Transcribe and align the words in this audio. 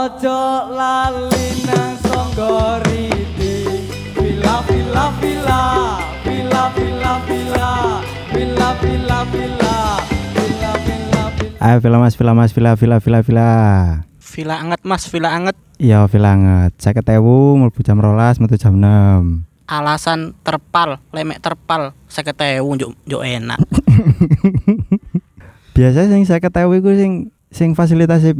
Ojo 0.00 0.40
lali 0.72 1.60
nang 1.68 1.92
songgoriti 2.00 3.68
Villa 4.16 4.64
villa 4.64 5.12
villa 5.20 5.60
Villa 6.24 6.72
villa 6.72 7.12
villa 7.28 7.68
Villa 8.32 8.68
villa 8.80 9.18
villa 9.28 9.76
Villa 10.32 10.70
villa 10.80 11.20
villa 11.28 11.60
Ayo 11.60 11.76
villa 11.84 12.00
mas 12.00 12.16
villa 12.16 12.32
mas 12.32 12.56
villa 12.56 12.72
villa 12.80 12.96
villa 12.96 13.20
villa 13.20 13.48
Villa 14.24 14.54
anget 14.56 14.80
mas 14.88 15.04
villa 15.04 15.36
anget 15.36 15.56
Iya 15.76 16.08
villa 16.08 16.32
anget 16.32 16.72
Saya 16.80 16.96
ketewu 16.96 17.60
mulai 17.60 17.84
jam 17.84 18.00
rolas 18.00 18.40
metu 18.40 18.56
jam 18.56 18.80
6 18.80 19.68
alasan 19.68 20.32
terpal 20.40 20.96
lemek 21.12 21.44
terpal 21.44 21.92
saya 22.08 22.32
ketewu 22.32 22.72
juk 23.04 23.20
enak 23.20 23.60
Biasanya 25.76 26.16
yang 26.16 26.24
saya 26.24 26.40
ketewu 26.40 26.80
itu 26.80 26.88
sing 26.96 27.12
sing 27.52 27.76
fasilitasnya 27.76 28.32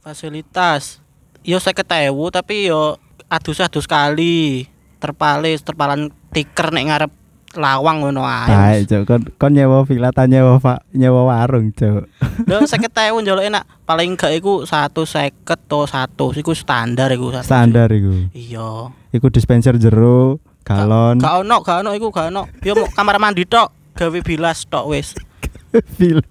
Fasilitas, 0.00 1.04
yo 1.44 1.60
saya 1.60 1.76
ketemu 1.76 2.32
tapi 2.32 2.72
yo 2.72 2.96
adus-adus 3.28 3.84
kali. 3.84 4.64
Terpalis, 5.00 5.64
terpalan 5.64 6.12
tiker 6.32 6.72
nek 6.72 6.84
ngarep 6.88 7.12
lawang 7.56 8.04
ngono 8.04 8.24
ae. 8.24 8.48
Baik, 8.48 8.82
Cuk. 8.88 9.02
Kon 9.08 9.22
kon 9.36 9.52
nyewa 9.56 9.84
villa 9.84 10.08
ta 10.08 10.24
nyewa 10.24 10.56
fa, 10.60 10.80
nyewa 10.96 11.28
warung, 11.28 11.72
Cuk. 11.76 12.08
Lho 12.48 12.64
saya 12.64 12.84
ketemu 12.84 13.24
njaluk 13.24 13.44
enak. 13.44 13.64
Paling 13.84 14.16
gak 14.16 14.32
iku 14.36 14.64
150 14.64 15.68
to 15.68 15.78
100 15.84 16.40
iku 16.40 16.52
standar 16.56 17.08
iku. 17.12 17.32
100. 17.32 17.44
Standar 17.44 17.88
iku. 17.92 18.28
Iya. 18.32 18.92
Iku 19.12 19.28
dispenser 19.28 19.76
jero, 19.76 20.40
galon, 20.64 21.20
Gak 21.20 21.44
ono, 21.44 21.56
gak 21.60 21.84
ono 21.84 21.90
iku 21.96 22.08
gak 22.08 22.32
ono. 22.32 22.48
Yo 22.64 22.76
kamar 22.92 23.20
mandi 23.20 23.44
tok, 23.44 23.96
gawe 23.96 24.18
bilas 24.24 24.64
tok 24.64 24.88
wis. 24.88 25.12
Villa. 26.00 26.24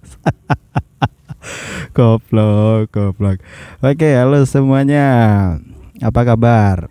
goblok, 1.96 2.92
goblok. 2.92 3.38
Oke, 3.80 4.08
halo 4.16 4.44
semuanya. 4.44 5.06
Apa 6.00 6.24
kabar? 6.24 6.88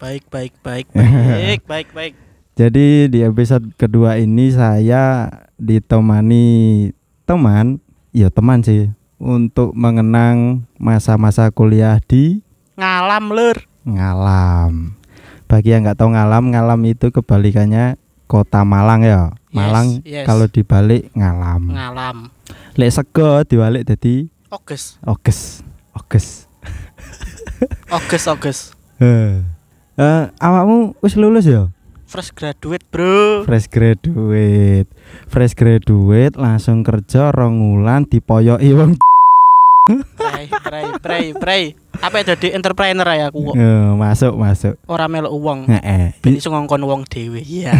Baik, 0.00 0.24
baik, 0.32 0.56
baik, 0.64 0.86
baik, 0.92 1.62
baik, 1.68 1.88
baik. 1.92 2.14
Jadi 2.60 3.08
di 3.08 3.24
episode 3.24 3.72
kedua 3.76 4.20
ini 4.20 4.52
saya 4.52 5.32
ditemani 5.56 6.88
teman, 7.24 7.80
ya 8.12 8.28
teman 8.28 8.60
sih, 8.60 8.92
untuk 9.20 9.72
mengenang 9.76 10.64
masa-masa 10.76 11.48
kuliah 11.52 12.00
di 12.04 12.44
Ngalam 12.80 13.24
lur. 13.32 13.56
Ngalam. 13.84 14.96
Bagi 15.44 15.76
yang 15.76 15.84
nggak 15.84 16.00
tahu 16.00 16.16
Ngalam, 16.16 16.44
Ngalam 16.52 16.80
itu 16.88 17.12
kebalikannya 17.12 18.00
Kota 18.24 18.64
Malang 18.64 19.04
ya. 19.04 19.36
Yes, 19.50 19.52
Malang 19.52 19.86
yes. 20.04 20.24
kalau 20.24 20.46
dibalik 20.48 21.12
Ngalam. 21.12 21.76
Ngalam. 21.76 22.39
Lek 22.78 22.90
sego 22.94 23.42
dibalik 23.42 23.86
jadi 23.86 24.28
Oges, 24.50 24.98
Oges. 25.06 25.62
Oges. 25.94 26.26
oges, 27.96 28.24
oges. 28.26 28.58
Eh, 28.98 29.42
Eh, 30.00 30.24
awakmu 30.40 30.96
wis 31.04 31.12
lulus 31.12 31.44
ya? 31.44 31.68
Fresh 32.08 32.32
graduate, 32.32 32.80
Bro. 32.88 33.44
Fresh 33.44 33.68
graduate. 33.68 34.88
Fresh 35.28 35.52
graduate 35.52 36.40
langsung 36.40 36.80
kerja 36.80 37.28
rong 37.28 37.60
wulan 37.60 38.08
dipoyoki 38.08 38.72
wong. 38.72 38.96
Pray, 40.16 40.48
pray, 40.48 40.86
pray, 41.04 41.24
pray. 41.36 41.62
Apa 42.00 42.24
jadi 42.24 42.56
entrepreneur 42.56 43.04
ya 43.12 43.28
aku 43.28 43.52
kok. 43.52 43.54
Eh, 43.60 43.88
masuk 43.92 44.34
masuk. 44.40 44.74
Ora 44.88 45.04
melok 45.04 45.36
uang. 45.36 45.60
Heeh. 45.68 46.16
Ben 46.24 46.32
iso 46.40 46.48
ngongkon 46.48 46.80
wong 46.80 47.04
dhewe. 47.04 47.44
Iya. 47.44 47.76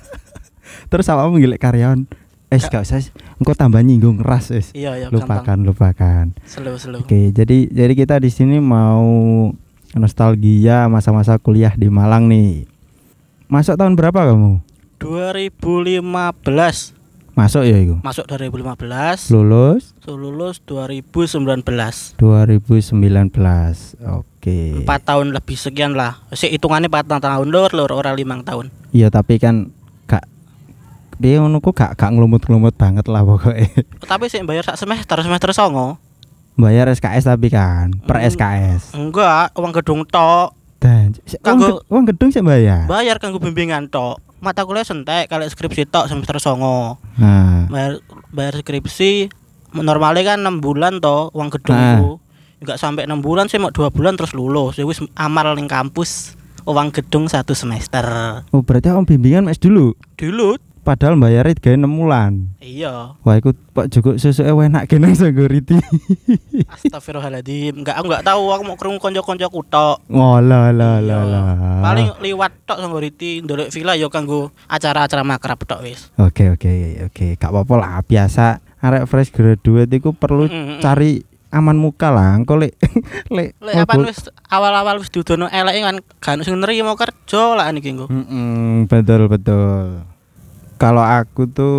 Terus 0.94 1.10
awakmu 1.10 1.42
ngilik 1.42 1.58
karyawan. 1.58 2.06
Eh, 2.52 2.60
gak 2.60 2.84
usah. 2.84 3.00
Engko 3.40 3.56
tambah 3.56 3.80
nyinggung 3.80 4.20
ras 4.20 4.52
wis. 4.52 4.76
Iya, 4.76 4.92
ya 5.00 5.06
Lupakan, 5.08 5.40
gampang. 5.40 5.64
lupakan. 5.64 6.24
Slow, 6.44 6.76
slow. 6.76 7.00
Oke, 7.00 7.32
jadi 7.32 7.64
jadi 7.72 7.92
kita 7.96 8.20
di 8.20 8.28
sini 8.28 8.60
mau 8.60 9.08
nostalgia 9.96 10.84
masa-masa 10.92 11.40
kuliah 11.40 11.72
di 11.72 11.88
Malang 11.88 12.28
nih. 12.28 12.68
Masuk 13.48 13.80
tahun 13.80 13.96
berapa 13.96 14.32
kamu? 14.32 14.60
2015. 15.00 16.92
Masuk 17.32 17.64
ya 17.64 17.80
itu. 17.80 17.96
Masuk 18.04 18.28
2015. 18.28 19.32
Lulus 19.32 19.96
Lulus 20.04 20.60
2019. 20.68 21.64
2019. 22.20 23.96
Oke. 24.04 24.84
Empat 24.84 25.00
tahun 25.08 25.32
lebih 25.32 25.56
sekian 25.56 25.96
lah. 25.96 26.20
Si 26.36 26.52
hitungannya 26.52 26.92
4 26.92 27.08
tahun 27.24 27.48
lur, 27.48 27.72
lur 27.72 27.88
ora 27.96 28.12
limang 28.12 28.44
tahun. 28.44 28.68
Iya, 28.92 29.08
tapi 29.08 29.40
kan 29.40 29.72
dia 31.22 31.38
ngono 31.38 31.58
ku 31.58 31.70
gak 31.70 31.94
gak 31.94 32.10
ngelumut-ngelumut 32.10 32.74
banget 32.74 33.06
lah 33.06 33.22
pokoknya. 33.22 33.70
Tapi 34.10 34.26
sih 34.26 34.42
bayar 34.42 34.66
sak 34.66 34.76
semester 34.76 35.16
semester 35.18 35.50
songo. 35.52 35.96
Bayar 36.52 36.84
SKS 36.86 37.24
tapi 37.24 37.48
kan, 37.48 37.96
per 38.02 38.18
Hmm. 38.18 38.28
SKS. 38.28 38.92
Enggak, 38.92 39.54
uang 39.54 39.72
gedung 39.72 40.04
tok. 40.04 40.52
Dan 40.76 41.16
Kanggo- 41.40 41.80
uang 41.86 42.04
gedung 42.04 42.28
sih 42.28 42.42
bayar. 42.42 42.84
Bayar 42.84 43.16
kanggo 43.16 43.38
bimbingan 43.38 43.86
tok. 43.86 44.20
Mata 44.36 44.60
kuliah 44.60 44.82
sentek 44.82 45.26
kalau 45.26 45.46
skripsi 45.46 45.86
tok 45.86 46.10
semester 46.10 46.36
songo. 46.36 46.98
Nah, 47.16 47.70
Bayar 47.70 48.02
bayar 48.28 48.58
skripsi 48.58 49.30
normalnya 49.72 50.34
kan 50.34 50.44
6 50.44 50.58
bulan 50.58 50.98
toh 50.98 51.30
uang 51.30 51.48
gedung 51.50 51.72
Ah. 51.72 51.96
itu. 51.96 52.10
Enggak 52.58 52.76
sampai 52.76 53.06
6 53.06 53.18
bulan 53.18 53.46
sih 53.46 53.56
mau 53.56 53.70
2 53.70 53.88
bulan 53.88 54.12
terus 54.12 54.30
lulus. 54.32 54.74
Ya 54.74 54.84
wis 54.84 55.00
amal 55.14 55.54
ning 55.54 55.66
kampus 55.66 56.36
uang 56.62 56.90
gedung 56.90 57.26
satu 57.26 57.54
semester. 57.54 58.04
oh 58.44 58.60
berarti 58.60 58.90
om 58.90 59.02
bimbingan 59.02 59.42
mes 59.42 59.56
dulu. 59.56 59.96
Dulu 60.14 60.60
Padahal 60.82 61.14
bayarnya 61.14 61.54
gawe 61.54 61.76
6 61.76 61.86
bulan. 61.86 62.32
iya. 62.58 63.14
Wah, 63.16 63.34
ikut 63.34 63.54
Pak 63.70 63.86
Joko 63.88 64.18
susu 64.18 64.42
enak 64.42 64.86
kena 64.86 65.14
security. 65.14 65.78
Astagfirullahaladzim. 66.68 67.78
Enggak 67.78 67.96
aku 67.96 68.06
enggak 68.08 68.24
tahu 68.24 68.42
aku 68.48 68.62
mau 68.64 68.74
krungu 68.74 68.98
kanca-kancaku 68.98 69.62
tok. 69.64 69.96
Oh 70.08 70.38
lah 70.38 70.70
lah 70.70 70.98
Iya. 70.98 71.18
lah 71.22 71.22
lah. 71.24 71.80
Paling 71.80 72.18
liwat 72.18 72.52
tok 72.64 72.78
Sanggoriti 72.78 73.40
ndelok 73.40 73.70
villa 73.70 73.94
ya 73.94 74.06
kanggo 74.08 74.50
acara-acara 74.66 75.22
makrab 75.22 75.62
tok 75.62 75.82
wis. 75.82 76.10
Oke 76.16 76.50
oke 76.50 76.70
oke, 77.06 77.26
gak 77.36 77.48
apa-apa 77.48 77.74
lah 77.76 78.02
biasa. 78.02 78.58
Arek 78.78 79.06
fresh 79.06 79.30
graduate 79.30 79.86
itu 79.88 80.10
perlu 80.10 80.44
Mm, 80.44 80.52
mm, 80.52 80.66
mm. 80.68 80.80
cari 80.82 81.22
aman 81.48 81.78
muka 81.78 82.10
lah. 82.10 82.34
Engko 82.34 82.58
lek 82.58 82.74
lek 83.30 83.54
Lek 83.56 83.74
apa 83.78 83.94
wis 84.02 84.18
awal-awal 84.48 84.98
wis 84.98 85.08
diudono 85.08 85.46
elek 85.46 85.74
kan 85.78 85.96
gak 86.18 86.32
ono 86.32 86.42
sing 86.42 86.58
nerima 86.58 86.92
kerja 86.92 87.54
lah 87.54 87.70
niki 87.70 87.94
engko. 87.94 88.10
Mm-mm, 88.10 88.86
betul 88.86 89.30
betul. 89.30 90.10
Kalau 90.82 90.98
aku 90.98 91.46
tuh 91.46 91.76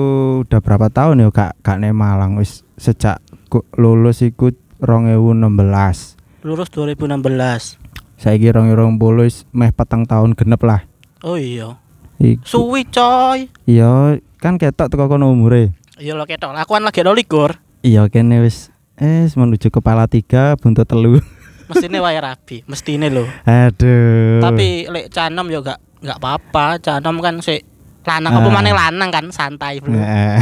udah 0.47 0.63
berapa 0.63 0.87
tahun 0.87 1.19
ya 1.19 1.27
kak 1.27 1.59
kak 1.59 1.75
nek 1.75 1.91
Malang 1.91 2.39
wis 2.39 2.63
sejak 2.79 3.19
ku- 3.51 3.67
lulus 3.75 4.23
ikut 4.23 4.55
2016. 4.79 6.15
Lulus 6.47 6.71
2016. 6.71 7.75
Saiki 8.15 8.47
2020 8.47 8.95
wis 9.27 9.43
meh 9.51 9.75
petang 9.75 10.07
tahun 10.07 10.39
genep 10.39 10.63
lah. 10.63 10.87
Oh 11.19 11.35
iya. 11.35 11.75
Iku, 12.15 12.47
Suwi 12.47 12.87
coy. 12.87 13.51
iya 13.67 14.15
kan 14.39 14.55
ketok 14.55 14.87
teko 14.87 15.11
kono 15.11 15.35
umure. 15.35 15.75
Iya 15.99 16.15
lo 16.15 16.23
ketok. 16.23 16.55
Aku 16.55 16.79
kan 16.79 16.87
lagi 16.87 17.03
ada 17.03 17.11
likur. 17.11 17.59
Iya 17.83 18.07
kene 18.07 18.39
wis 18.39 18.71
eh 18.95 19.27
menuju 19.27 19.67
kepala 19.67 20.07
tiga 20.07 20.55
buntut 20.55 20.87
telu. 20.87 21.19
Mestine 21.67 21.99
wae 21.99 22.19
rabi, 22.23 22.63
mestine 22.71 23.11
lho. 23.11 23.27
Aduh. 23.43 24.39
Tapi 24.39 24.87
lek 24.87 25.11
canom 25.11 25.51
ya 25.51 25.59
gak 25.59 25.79
gak 25.99 26.19
apa-apa. 26.23 26.79
Canom 26.79 27.19
kan 27.19 27.43
sik 27.43 27.72
lanang 28.03 28.33
apa 28.33 28.45
Ah. 28.45 28.53
maneh 28.53 28.71
lanang 28.71 29.09
kan 29.09 29.25
santai 29.29 29.79
bro. 29.79 29.91
Heeh. 29.91 30.37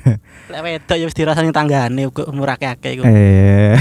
Lek 0.52 0.60
wedok 0.60 0.96
ya 0.96 1.04
wis 1.04 1.14
dirasani 1.14 1.50
tanggane 1.50 2.06
kok 2.08 2.26
umur 2.26 2.50
akeh-akeh 2.50 2.90
iku. 2.94 3.02
eh 3.04 3.78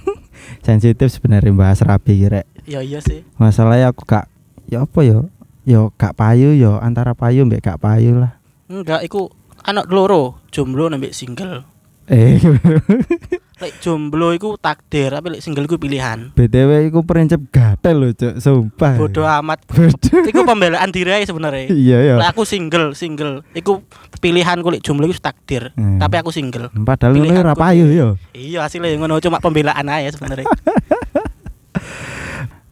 sensitif 0.66 1.08
sebenarnya 1.08 1.52
bahas 1.52 1.80
rabi 1.80 2.18
kira. 2.18 2.42
Iya 2.64 2.80
iya 2.80 2.98
sih. 2.98 3.22
Masalahnya 3.36 3.90
aku 3.90 4.02
gak 4.04 4.26
ya 4.66 4.82
apa 4.82 5.00
ya? 5.00 5.20
Yo 5.64 5.92
gak 5.94 6.12
payu 6.14 6.52
yo 6.52 6.76
antara 6.76 7.12
payu 7.12 7.44
mbek 7.44 7.62
gak 7.62 7.78
payu 7.78 8.16
lah. 8.16 8.36
Enggak, 8.64 9.00
iku 9.02 9.28
anak 9.60 9.88
loro, 9.88 10.40
jomblo 10.48 10.88
nambah 10.88 11.12
single. 11.12 11.64
Eh 12.04 12.36
Lek 13.62 13.78
jomblo 13.78 14.34
iku 14.34 14.58
takdir, 14.58 15.14
tapi 15.14 15.38
lek 15.38 15.42
single 15.42 15.70
iku 15.70 15.78
pilihan. 15.78 16.34
BTW 16.34 16.90
iku 16.90 17.06
prinsip 17.06 17.38
gatel 17.54 18.02
lho, 18.02 18.08
Cuk. 18.10 18.42
Sumpah. 18.42 18.98
Bodoh 18.98 19.22
amat. 19.22 19.62
Bodoh. 19.70 20.22
Iku 20.26 20.42
pembelaan 20.42 20.90
diri 20.90 21.22
sebenarnya. 21.22 21.70
Iya 21.70 21.98
ya. 22.02 22.14
Lek 22.18 22.34
aku 22.34 22.42
single, 22.42 22.98
single. 22.98 23.46
Iku 23.54 23.86
pilihanku 24.18 24.74
lek 24.74 24.82
jomblo 24.82 25.06
iku 25.06 25.14
takdir. 25.22 25.70
Hmm. 25.78 26.02
Tapi 26.02 26.18
aku 26.18 26.34
single. 26.34 26.74
Padahal 26.82 27.14
ngono 27.14 27.30
Pilihanku 27.30 27.46
ora 27.46 27.54
payu 27.54 27.86
yo. 27.94 28.08
Iya 28.34 28.66
hasilnya 28.66 28.98
ngono 28.98 29.22
cuma 29.22 29.38
pembelaan 29.38 29.86
aja 29.86 30.10
sebenarnya. 30.10 30.46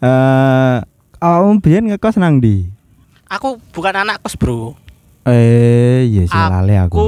Eh 0.02 0.82
awakmu 1.22 1.62
biyen 1.62 1.86
ngekos 1.86 2.18
nang 2.18 2.42
ndi? 2.42 2.66
aku 3.32 3.56
bukan 3.72 4.04
anak 4.04 4.20
kos 4.20 4.36
bro. 4.36 4.76
Eh, 5.24 6.04
iya 6.10 6.26
sih 6.26 6.34
lali 6.34 6.74
Aku 6.76 6.98
aku. 6.98 7.06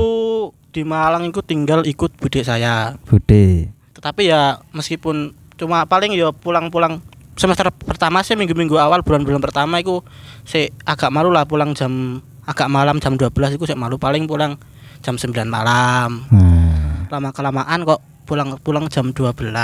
Di 0.75 0.83
Malang 0.83 1.31
itu 1.31 1.39
tinggal 1.47 1.87
ikut 1.87 2.19
bude 2.19 2.43
saya. 2.43 2.99
Bude. 3.07 3.71
Tetapi 3.95 4.27
ya 4.27 4.59
meskipun 4.75 5.31
cuma 5.55 5.87
paling 5.87 6.11
ya 6.19 6.35
pulang-pulang 6.35 6.99
semester 7.39 7.71
pertama 7.71 8.27
sih 8.27 8.35
minggu-minggu 8.35 8.75
awal 8.75 9.07
bulan-bulan 9.07 9.39
pertama 9.39 9.79
itu 9.79 10.03
si 10.43 10.67
agak 10.83 11.15
malu 11.15 11.31
lah 11.31 11.47
pulang 11.47 11.75
jam 11.79 12.19
agak 12.43 12.67
malam 12.67 12.99
jam 12.99 13.15
12 13.15 13.55
itu 13.55 13.65
saya 13.71 13.79
malu 13.79 14.03
paling 14.03 14.27
pulang 14.27 14.59
jam 14.99 15.15
9 15.15 15.31
malam. 15.47 16.27
Nah, 16.35 17.07
Lama 17.07 17.31
kelamaan 17.31 17.87
kok 17.87 18.03
pulang 18.27 18.59
pulang 18.59 18.91
jam 18.91 19.15
12. 19.15 19.55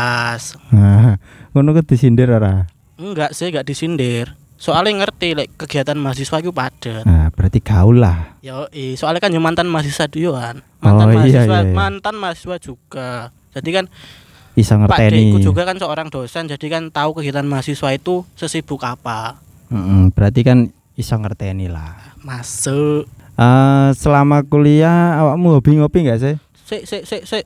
nah, 0.71 1.19
ngono 1.51 1.69
ku 1.75 1.83
disindir 1.83 2.31
ora? 2.31 2.71
Enggak 3.01 3.35
sih, 3.35 3.51
enggak 3.51 3.67
disindir. 3.67 4.39
Soalnya 4.61 5.03
ngerti 5.03 5.33
lek 5.33 5.57
kegiatan 5.57 5.97
mahasiswa 5.97 6.37
iku 6.45 6.53
padet. 6.53 7.09
Nah, 7.09 7.33
berarti 7.33 7.65
gaul 7.65 7.97
lah. 7.97 8.37
Yo, 8.45 8.69
soalnya 8.93 9.25
kan 9.25 9.33
mantan 9.41 9.73
mahasiswa 9.73 10.05
dioan. 10.05 10.61
Mantan 10.81 11.07
Oh, 11.07 11.13
iya, 11.13 11.17
mahasiswa, 11.21 11.45
iya, 11.45 11.61
iya. 11.63 11.75
mantan 11.77 12.15
mahasiswa 12.17 12.57
juga. 12.57 13.09
Jadi 13.53 13.71
kan 13.73 13.85
Iso 14.59 14.75
Pak 14.75 14.81
ngerteni. 14.99 15.31
Deku 15.31 15.39
juga 15.41 15.63
kan 15.63 15.79
seorang 15.79 16.09
dosen, 16.11 16.51
jadi 16.51 16.67
kan 16.67 16.83
tahu 16.91 17.15
kegiatan 17.21 17.47
mahasiswa 17.47 17.95
itu 17.95 18.27
sesibuk 18.35 18.83
apa. 18.83 19.39
Mm-mm, 19.71 20.11
berarti 20.11 20.43
kan 20.43 20.59
iso 20.99 21.15
ngerteni 21.15 21.71
lah. 21.71 22.19
Masuk. 22.21 23.07
Eh 23.39 23.89
selama 23.95 24.43
kuliah 24.43 25.17
awakmu 25.23 25.55
hobi 25.55 25.79
ngopi 25.79 26.05
gak 26.05 26.21
sih? 26.21 26.35
Sik 26.67 26.83
sik 26.85 27.03
sik 27.07 27.23
sik. 27.25 27.45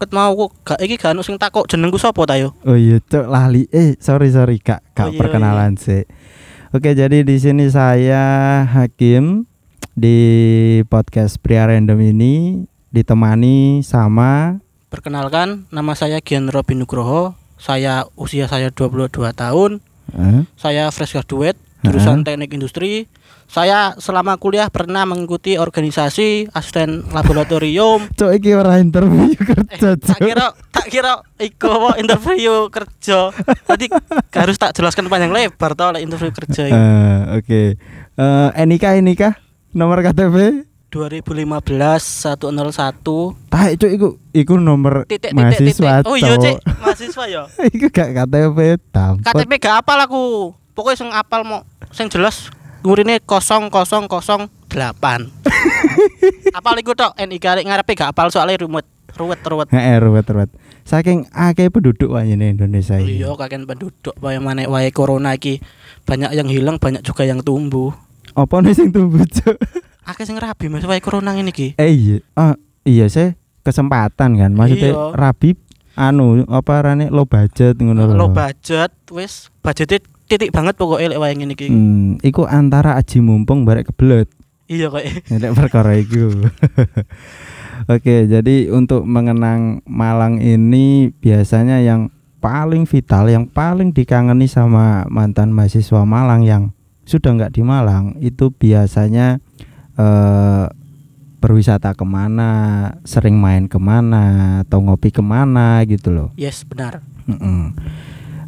Ket 0.00 0.10
mau 0.16 0.32
kok 0.32 0.50
gak 0.74 0.80
iki 0.82 0.96
gak 0.98 1.12
ono 1.14 1.22
sing 1.22 1.38
takok 1.38 1.68
jenengku 1.70 1.96
sapa 1.96 2.24
ta 2.26 2.34
yo? 2.36 2.56
Oh 2.66 2.74
iya, 2.74 2.98
cok 2.98 3.30
lali. 3.30 3.68
Eh, 3.70 3.94
sorry 4.02 4.32
sorry 4.34 4.58
Kak, 4.58 4.82
Kak 4.92 5.08
Oh, 5.08 5.10
iya, 5.14 5.20
perkenalan 5.20 5.78
sih. 5.78 6.04
Oke, 6.74 6.94
jadi 6.94 7.22
di 7.22 7.36
sini 7.38 7.68
saya 7.70 8.62
Hakim 8.64 9.46
di 9.94 10.18
podcast 10.86 11.36
Pria 11.42 11.66
Random 11.66 11.98
ini 11.98 12.64
ditemani 12.90 13.80
sama 13.80 14.58
Perkenalkan, 14.86 15.70
nama 15.70 15.94
saya 15.94 16.18
Gian 16.18 16.50
Robin 16.50 16.82
Nugroho. 16.82 17.38
Saya 17.54 18.10
usia 18.16 18.50
saya 18.50 18.68
22 18.68 19.06
tahun. 19.30 19.78
eh, 20.10 20.42
Saya 20.54 20.90
fresh 20.90 21.14
graduate 21.14 21.54
jurusan 21.80 22.26
Teknik 22.26 22.50
Industri. 22.50 23.06
Saya 23.46 23.94
selama 23.96 24.34
kuliah 24.34 24.66
pernah 24.66 25.02
mengikuti 25.04 25.54
organisasi 25.54 26.50
asisten 26.50 27.06
laboratorium. 27.08 28.10
Cok 28.18 28.34
iki 28.34 28.50
ora 28.50 28.78
interview 28.78 29.30
kerja, 29.32 29.94
Eh, 29.94 29.96
tak 29.96 30.18
kira 30.18 30.46
tak 30.70 30.86
kira 30.86 31.12
iku 31.36 31.94
interview 31.94 32.66
kerja. 32.66 33.30
Tadi 33.64 33.86
harus 34.32 34.56
tak 34.56 34.74
jelaskan 34.74 35.06
panjang 35.06 35.30
lebar 35.30 35.74
tau 35.74 35.94
lek 35.94 36.02
interview 36.02 36.34
kerja 36.34 36.62
Eh, 36.62 36.68
itu. 36.68 36.78
oke. 37.36 37.62
Eh, 38.16 38.48
Enika 38.58 38.94
Enika 38.94 39.38
nomor 39.70 40.02
KTP? 40.02 40.66
2015 40.90 41.70
101 42.34 42.98
Tahu 43.46 43.70
cok 43.78 43.90
iku 43.94 44.08
iku 44.34 44.54
nomor 44.58 45.06
titik 45.06 45.30
titik 45.30 45.38
mahasiswa. 45.38 46.02
titik. 46.02 46.10
Oh 46.10 46.16
iya. 46.18 46.34
Cek, 46.34 46.56
mahasiswa 46.82 47.24
ya. 47.30 47.42
iku 47.70 47.86
gak 47.94 48.08
KTP 48.10 48.58
tampot. 48.90 49.22
KTP 49.22 49.52
gak 49.62 49.86
apal 49.86 49.98
aku. 50.02 50.50
Pokoknya 50.74 50.98
sing 50.98 51.08
apal 51.14 51.46
mau 51.46 51.62
sing 51.94 52.10
jelas 52.10 52.50
ngurine 52.82 53.22
0008. 53.22 53.70
apal 56.58 56.74
iku 56.82 56.92
tok 56.98 57.14
NIK 57.22 57.44
arek 57.46 57.64
ngarepe 57.70 57.92
gak 57.94 58.10
apal 58.10 58.26
soalnya 58.34 58.66
ruwet. 58.66 58.86
Ruwet 59.14 59.40
ruwet. 59.46 59.68
Heeh, 59.70 59.98
ruwet 60.02 60.26
ruwet. 60.26 60.50
Saking 60.82 61.30
akeh 61.30 61.70
penduduk 61.70 62.10
wae 62.10 62.34
Indonesia 62.34 62.98
ini. 62.98 63.22
Iya 63.22 63.38
kakek 63.38 63.62
penduduk 63.62 64.14
wae 64.18 64.42
mana 64.42 64.66
wae 64.66 64.90
corona 64.90 65.38
iki 65.38 65.62
banyak 66.02 66.34
yang 66.34 66.50
hilang 66.50 66.82
banyak 66.82 67.06
juga 67.06 67.22
yang 67.22 67.46
tumbuh. 67.46 67.94
Apa 68.34 68.62
nih 68.62 68.74
sing 68.74 68.90
tumbuh, 68.90 69.22
Cok? 69.22 69.58
Akeh 70.06 70.24
sing 70.24 70.36
rabi 70.36 70.68
Mas 70.68 70.84
wae 70.84 71.00
corona 71.00 71.36
ini 71.36 71.52
iki. 71.52 71.76
Eh 71.76 71.90
iya, 71.92 72.16
ah, 72.34 72.56
iya 72.82 73.06
sih 73.06 73.36
kesempatan 73.62 74.36
kan. 74.36 74.50
Maksudnya 74.52 74.92
Iya. 74.96 75.12
rabi 75.14 75.54
anu 75.94 76.46
apa 76.48 76.80
rane 76.80 77.12
lo 77.12 77.28
budget 77.28 77.76
ngono 77.76 78.08
lho. 78.08 78.14
Lo 78.16 78.26
budget 78.32 78.90
wis 79.12 79.52
budgetnya 79.60 80.00
titik 80.26 80.54
banget 80.54 80.78
pokoknya 80.78 81.12
lek 81.14 81.20
wae 81.20 81.32
ngene 81.36 81.52
iki. 81.54 81.66
Hmm, 81.68 82.16
iku 82.22 82.46
antara 82.46 82.96
aji 82.96 83.20
mumpung 83.20 83.68
barek 83.68 83.92
kebelet. 83.92 84.28
Iya 84.70 84.86
kayak 84.88 85.26
Nek 85.42 85.52
perkara 85.58 85.98
iku. 85.98 86.30
Oke, 87.88 88.28
jadi 88.28 88.68
untuk 88.70 89.08
mengenang 89.08 89.80
Malang 89.88 90.36
ini 90.38 91.08
biasanya 91.16 91.80
yang 91.80 92.12
paling 92.38 92.84
vital, 92.84 93.28
yang 93.28 93.48
paling 93.48 93.90
dikangeni 93.90 94.46
sama 94.46 95.08
mantan 95.08 95.50
mahasiswa 95.50 96.04
Malang 96.04 96.44
yang 96.44 96.62
sudah 97.08 97.34
nggak 97.34 97.56
di 97.56 97.62
Malang 97.64 98.14
itu 98.20 98.52
biasanya 98.52 99.40
eh, 100.00 100.66
berwisata 101.36 101.92
ke 101.92 102.02
mana, 102.02 102.50
sering 103.02 103.36
main 103.36 103.64
ke 103.64 103.76
mana, 103.76 104.24
atau 104.60 104.80
ngopi 104.80 105.08
ke 105.08 105.20
mana 105.20 105.80
gitu 105.84 106.08
loh. 106.08 106.28
yes 106.34 106.64
benar. 106.64 107.04
Mm-mm. 107.24 107.76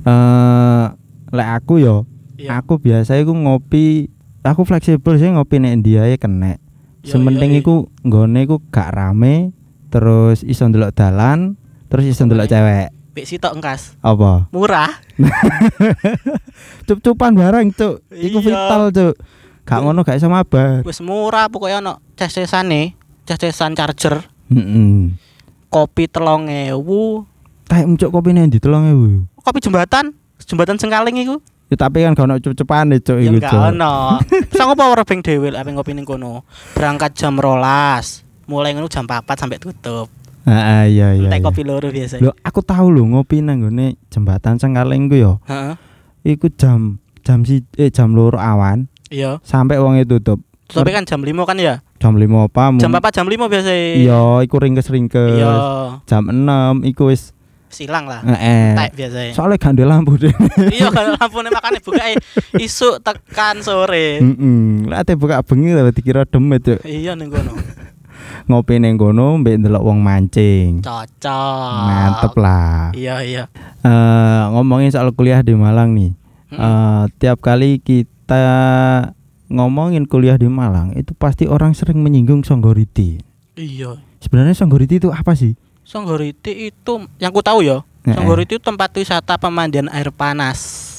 Eh, 0.02 0.84
lek 1.30 1.50
aku 1.54 1.78
yo, 1.78 2.04
Iya. 2.34 2.58
aku 2.58 2.76
biasa 2.76 3.16
iku 3.16 3.32
ngopi, 3.32 4.08
aku 4.42 4.64
fleksibel 4.64 5.14
sih 5.14 5.28
ngopi 5.28 5.56
nek 5.56 5.72
India 5.74 6.04
ya 6.04 6.16
kena. 6.16 6.56
Sementing 7.02 7.56
iku 7.56 7.86
nggone 8.02 8.42
iku 8.42 8.62
gak 8.68 8.92
rame, 8.92 9.50
terus 9.88 10.42
iso 10.42 10.64
ndelok 10.64 10.92
dalan, 10.92 11.54
terus 11.86 12.04
iso 12.04 12.22
ndelok 12.22 12.46
cewek. 12.46 12.90
Bik 13.12 13.26
sitok 13.26 13.52
engkas. 13.54 13.94
Apa? 14.00 14.48
Murah. 14.50 14.88
Cup-cupan 16.86 17.32
barang, 17.34 17.66
Cuk. 17.72 18.00
Iku 18.08 18.38
Iya. 18.38 18.46
vital, 18.46 18.82
Cuk. 18.90 19.14
Gak 19.62 19.78
ngono 19.78 20.02
gak 20.02 20.18
iso 20.18 20.26
mabah. 20.26 20.82
Wis 20.82 20.98
murah 20.98 21.46
pokoknya 21.46 21.78
ono 21.78 21.92
ces-cesane, 22.18 22.98
ces-cesan 23.24 23.78
charger, 23.78 24.26
Heeh. 24.50 25.14
kopi 25.70 26.10
telong 26.10 26.50
ewu, 26.50 27.22
Tak 27.70 27.86
muncul 27.88 28.10
kopi 28.12 28.34
nek 28.36 28.52
ndi 28.52 28.58
3000. 28.60 29.24
kopi 29.38 29.58
jembatan, 29.62 30.12
jembatan 30.42 30.76
Sengkaling 30.76 31.16
iku. 31.24 31.38
Ya 31.72 31.80
tapi 31.80 32.04
kan 32.04 32.12
gak 32.12 32.26
ono 32.28 32.36
cup-cupane, 32.36 33.00
Cuk 33.00 33.16
Ya 33.16 33.32
iku, 33.32 33.38
enggak 33.40 33.52
Cuk. 33.54 33.62
ono. 33.72 33.94
Sang 34.58 34.68
apa 34.68 34.84
ora 34.92 35.02
beng 35.08 35.24
dhewe 35.24 35.48
lek 35.48 35.64
ngopi 35.64 35.96
ning 35.96 36.04
kono. 36.04 36.44
Berangkat 36.76 37.16
jam 37.16 37.40
rolas, 37.40 38.26
mulai 38.44 38.76
ngono 38.76 38.92
jam 38.92 39.08
4 39.08 39.24
sampai 39.24 39.56
tutup. 39.56 40.10
Heeh, 40.42 40.90
iya 40.90 41.14
iya. 41.16 41.30
Entek 41.30 41.38
iya. 41.38 41.46
kopi 41.48 41.62
loro 41.62 41.86
biasa. 41.88 42.18
Lho, 42.18 42.34
aku 42.42 42.60
tahu 42.66 42.90
lho 42.90 43.06
ngopi 43.14 43.40
nang 43.40 43.62
jembatan 44.10 44.58
Sengkaleng 44.58 45.06
ku 45.08 45.16
yo. 45.16 45.38
Heeh. 45.48 45.78
Iku 46.26 46.50
jam 46.52 46.98
jam 47.22 47.46
si 47.46 47.62
eh 47.78 47.88
jam 47.88 48.12
loro 48.12 48.36
awan 48.36 48.90
Iya. 49.12 49.38
sampai 49.44 49.76
wonge 49.76 50.08
tutup. 50.08 50.40
Tapi 50.72 50.88
kan 50.88 51.04
jam 51.04 51.20
5 51.20 51.44
kan 51.44 51.60
ya. 51.60 51.84
Jam 52.00 52.16
5 52.16 52.48
apa? 52.48 52.72
Jam 52.80 52.88
4 52.96 53.12
jam 53.12 53.26
5 53.28 53.44
biasa. 53.44 53.70
Iya, 53.70 54.40
iku 54.40 54.56
ringkes-ringkes. 54.56 55.36
Iya. 55.36 55.52
Jam 56.08 56.32
6 56.32 56.88
iku 56.88 57.12
wis 57.12 57.36
Silang 57.72 58.04
lah. 58.04 58.20
heeh. 58.20 58.76
Entek 58.76 58.92
biasa. 59.00 59.18
Soalnya 59.32 59.56
gak 59.56 59.72
ada 59.80 59.84
lampu 59.88 60.20
deh. 60.20 60.32
Iya 60.76 60.92
kan 60.92 61.16
lampune 61.16 61.48
makane 61.48 61.80
buka 61.80 62.04
isuk 62.60 63.00
tekan 63.00 63.64
sore. 63.64 64.20
Heeh. 64.20 64.92
Lah 64.92 65.00
ate 65.00 65.16
buka 65.16 65.40
bengi 65.40 65.72
tapi 65.72 65.92
dikira 65.96 66.28
demet, 66.28 66.60
Cuk. 66.60 66.80
Iya 66.84 67.16
ning 67.16 67.32
kono. 67.32 67.56
Ngopi 68.48 68.76
ning 68.76 69.00
kono 69.00 69.40
mbek 69.40 69.56
ndelok 69.64 69.88
wong 69.88 70.04
mancing. 70.04 70.84
Cocok. 70.84 71.72
Mantep 71.88 72.34
lah. 72.36 72.92
Iya 72.92 73.24
iya. 73.24 73.44
Eh 73.80 74.42
ngomongin 74.52 74.92
soal 74.92 75.08
kuliah 75.16 75.40
di 75.40 75.56
Malang 75.56 75.96
nih. 75.96 76.12
Mm. 76.52 76.58
Eh 76.60 77.02
tiap 77.16 77.40
kali 77.40 77.80
kita 77.80 78.21
ngomongin 79.52 80.08
kuliah 80.08 80.40
di 80.40 80.48
Malang 80.48 80.96
itu 80.96 81.12
pasti 81.12 81.44
orang 81.44 81.76
sering 81.76 82.00
menyinggung 82.00 82.40
Songgoriti. 82.42 83.20
Iya. 83.54 84.00
Sebenarnya 84.24 84.56
Songgoriti 84.56 84.96
itu 84.96 85.12
apa 85.12 85.36
sih? 85.36 85.52
Songgoriti 85.84 86.72
itu 86.72 86.92
yang 87.20 87.30
ku 87.34 87.44
tahu 87.44 87.60
ya. 87.60 87.84
Heeh. 88.08 88.16
Songgoriti 88.16 88.56
itu 88.56 88.62
tempat 88.64 88.94
wisata 88.96 89.36
pemandian 89.36 89.92
air 89.92 90.08
panas. 90.08 90.90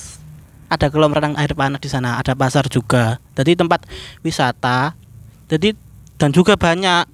Ada 0.69 0.89
kolam 0.89 1.13
renang 1.13 1.37
air 1.37 1.53
panas 1.53 1.81
di 1.81 1.89
sana, 1.89 2.17
ada 2.17 2.33
pasar 2.33 2.65
juga. 2.69 3.21
Jadi 3.37 3.57
tempat 3.57 3.85
wisata. 4.25 4.93
Jadi 5.49 5.73
dan 6.17 6.29
juga 6.33 6.57
banyak 6.57 7.05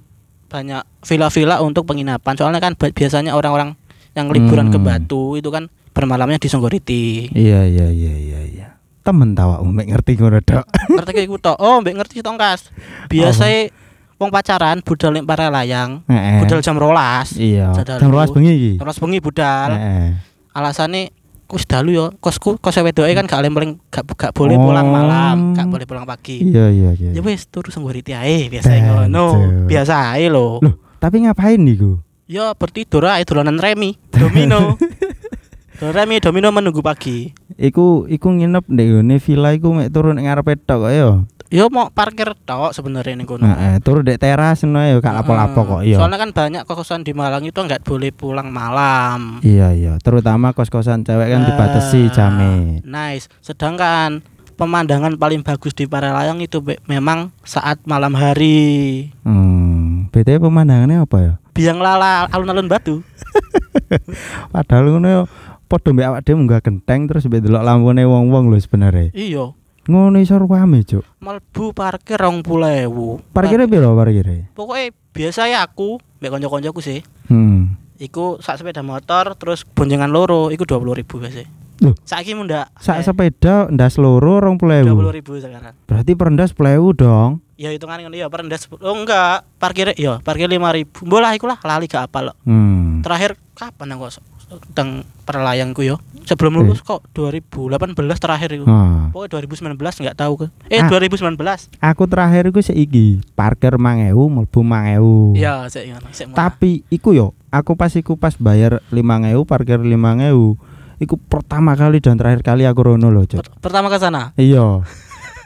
banyak 0.50 0.82
villa-villa 1.04 1.62
untuk 1.62 1.86
penginapan. 1.86 2.34
Soalnya 2.36 2.60
kan 2.60 2.74
biasanya 2.76 3.36
orang-orang 3.36 3.76
yang 4.18 4.28
liburan 4.32 4.74
ke 4.74 4.78
Hmm. 4.80 4.86
Batu 4.86 5.38
itu 5.38 5.48
kan 5.52 5.70
bermalamnya 5.94 6.40
di 6.42 6.48
Songgoriti. 6.50 7.30
Iya 7.32 7.64
iya 7.68 7.86
iya 7.92 8.14
iya 8.16 8.40
iya. 8.44 8.68
Temen 9.00 9.32
tawa 9.32 9.58
mek 9.62 9.88
ngerti 9.88 10.12
ngono 10.14 10.38
dok. 10.38 10.64
ngerti 10.90 11.10
kayak 11.14 11.28
gitu 11.30 11.52
oh 11.54 11.80
mbak 11.80 11.94
ngerti 11.96 12.20
tongkas 12.20 12.68
biasa 13.06 13.72
wong 14.16 14.28
pacaran 14.28 14.80
budal 14.80 15.10
ning 15.10 15.24
para 15.24 15.48
layang 15.48 16.04
Heeh. 16.04 16.40
budal 16.40 16.60
jam 16.60 16.76
rolas 16.76 17.32
Iya. 17.32 17.72
Jam 17.74 18.08
rolas 18.08 18.28
bengi 18.28 18.52
iki. 18.52 18.72
rolas 18.76 18.96
bengi 18.96 19.16
budal 19.18 19.72
Heeh. 19.72 20.20
alasannya 20.52 21.08
kus 21.48 21.64
dalu 21.64 21.90
yo 21.92 22.04
kosku 22.18 22.54
kos 22.56 22.78
wedoke 22.78 23.10
kan 23.10 23.24
gak 23.24 23.40
boleh 23.40 23.50
paling 23.50 23.72
gak, 23.88 24.04
gak 24.12 24.30
boleh 24.30 24.54
pulang 24.54 24.86
Oh. 24.86 24.92
malam 24.92 25.36
gak 25.50 25.66
boleh 25.66 25.82
pulang 25.82 26.04
pagi 26.04 26.44
Iya 26.44 26.68
iya 26.68 26.90
iya. 26.92 27.10
ya 27.10 27.20
wis 27.20 27.48
turu 27.48 27.68
senggoriti 27.68 28.12
ae 28.12 28.46
biasa 28.46 28.70
ngono 28.70 29.26
biasa 29.66 30.14
ae 30.14 30.28
lho 30.28 30.60
Loh, 30.60 30.76
tapi 30.98 31.24
ngapain 31.24 31.56
niku? 31.56 31.98
ya 32.28 32.52
bertidur 32.52 33.08
ae 33.08 33.24
dolanan 33.24 33.56
remi 33.56 33.98
domino 34.10 34.76
remi 35.96 36.20
domino 36.20 36.52
menunggu 36.52 36.78
pagi 36.78 37.32
Iku 37.60 38.08
iku 38.08 38.32
nginep 38.32 38.64
ndek 38.66 38.86
ngene 38.88 39.16
villa 39.20 39.52
iku 39.52 39.68
mek 39.70 39.92
turun 39.92 40.16
ning 40.16 40.24
ngarepe 40.24 40.56
tok 40.58 40.88
kok 40.88 40.92
ya. 40.92 41.08
yo 41.50 41.66
mau 41.66 41.90
parkir 41.90 42.32
tok 42.40 42.70
sebenarnya 42.70 43.12
ning 43.12 43.26
kono 43.26 43.42
Heeh, 43.42 43.82
turun 43.82 44.00
ndek 44.00 44.16
teras 44.16 44.62
ngono 44.62 44.80
ya 44.80 44.96
gak 44.96 45.12
lapo-lapo 45.12 45.60
kok 45.68 45.82
iya. 45.82 45.98
Soalnya 45.98 46.16
kan 46.16 46.30
banyak 46.30 46.62
kosan 46.64 47.02
di 47.02 47.12
Malang 47.12 47.42
itu 47.42 47.58
nggak 47.58 47.82
boleh 47.82 48.08
pulang 48.10 48.48
malam. 48.48 49.42
Iya 49.42 49.74
iya, 49.74 49.92
terutama 49.98 50.50
kos-kosan 50.50 51.04
cewek 51.04 51.28
kan 51.28 51.44
dibatasi 51.44 52.00
Ah, 52.06 52.12
jame. 52.14 52.80
Nice. 52.80 53.28
Sedangkan 53.40 54.24
pemandangan 54.54 55.16
paling 55.16 55.42
bagus 55.42 55.74
di 55.74 55.84
Paralayang 55.84 56.38
itu 56.38 56.62
be- 56.62 56.80
memang 56.86 57.28
saat 57.42 57.82
malam 57.82 58.14
hari. 58.14 59.10
Hmm, 59.20 60.08
BTW 60.08 60.40
pemandangannya 60.40 61.02
apa 61.02 61.18
ya? 61.18 61.32
Biang 61.50 61.76
lala 61.76 62.24
alun-alun 62.30 62.70
batu. 62.70 63.02
Padahal 64.54 64.86
ngono 64.90 65.26
padha 65.70 65.94
mbek 65.94 66.06
awak 66.10 66.20
dhewe 66.26 66.36
munggah 66.42 66.58
genteng 66.58 67.06
terus 67.06 67.30
mbek 67.30 67.46
delok 67.46 67.62
lampune 67.62 68.02
wong-wong 68.02 68.50
lho 68.50 68.58
sebenarnya. 68.58 69.14
Iya. 69.14 69.54
Ngono 69.86 70.18
iso 70.20 70.36
rame, 70.36 70.82
Cuk. 70.84 71.06
Melbu 71.22 71.72
parkir 71.72 72.20
20.000. 72.20 73.32
Parkirnya 73.32 73.66
piro 73.70 73.94
parkirnya? 73.96 74.50
Pokoknya 74.52 74.92
biasa 75.14 75.48
ya 75.48 75.62
aku, 75.64 76.02
mbek 76.20 76.30
kanca-kancaku 76.30 76.80
sih. 76.82 77.00
Hmm. 77.30 77.78
Iku 77.96 78.42
sak 78.42 78.58
sepeda 78.60 78.82
motor 78.82 79.38
terus 79.38 79.62
boncengan 79.62 80.10
loro 80.10 80.50
iku 80.50 80.66
20.000 80.66 81.06
biasa. 81.06 81.42
Loh. 81.80 81.96
Saiki 82.04 82.36
mundak. 82.36 82.68
Sak 82.76 83.00
Eh, 83.00 83.04
sepeda 83.08 83.72
ndas 83.72 83.96
loro 83.96 84.36
20.000. 84.36 84.84
20.000 84.84 85.48
sekarang. 85.48 85.74
Berarti 85.88 86.12
perendah 86.12 86.44
10.000 86.44 86.92
dong. 86.92 87.40
Ya 87.56 87.72
hitungan 87.72 88.00
ngono 88.04 88.16
ya 88.16 88.28
perendah 88.28 88.60
sepuluh. 88.60 88.84
Oh 88.84 88.96
enggak, 88.96 89.48
parkir 89.56 89.92
ya 89.96 90.20
parkir 90.20 90.48
5000. 90.48 91.08
Bolah 91.08 91.32
iku 91.32 91.48
lah 91.48 91.56
lali 91.64 91.88
gak 91.88 92.08
apa 92.08 92.18
lo. 92.20 92.32
Hmm. 92.44 93.00
Terakhir 93.00 93.36
kapan 93.56 93.96
aku 93.96 94.12
teng 94.72 95.02
perlayangku 95.22 95.80
yo. 95.80 95.98
Sebelum 96.20 96.52
lulus 96.56 96.80
kok 96.80 97.06
2018 97.12 97.94
terakhir 98.16 98.50
iku. 98.52 98.64
Nah, 98.64 99.10
Pokoknya 99.10 99.42
2019 99.42 99.74
enggak 100.00 100.16
tahu 100.16 100.32
ke. 100.36 100.46
Eh 100.68 100.78
Ah. 100.78 100.86
2019. 100.86 101.70
aku 101.80 102.02
terakhir 102.06 102.42
iku 102.46 102.60
seiki 102.60 103.06
parkir 103.32 103.74
5000 103.74 104.14
mlebu 104.28 104.60
5000. 104.60 105.34
Iya, 105.34 105.66
sik 105.66 105.84
ngono, 105.88 106.08
sik 106.10 106.26
murah. 106.28 106.38
Tapi 106.38 106.70
iku 106.88 107.10
yo, 107.10 107.26
aku 107.48 107.74
pas 107.74 107.90
iku 107.90 108.14
pas 108.14 108.34
bayar 108.36 108.78
5000 108.88 109.42
parkir 109.44 109.78
5000. 109.78 110.58
Iku 110.98 111.16
pertama 111.16 111.72
kali 111.72 111.98
dan 111.98 112.14
terakhir 112.14 112.44
kali 112.44 112.62
aku 112.62 112.80
rono 112.84 113.08
loh. 113.08 113.24
Per- 113.24 113.56
pertama 113.58 113.88
ke 113.88 113.96
sana. 113.96 114.36
Iya. 114.36 114.84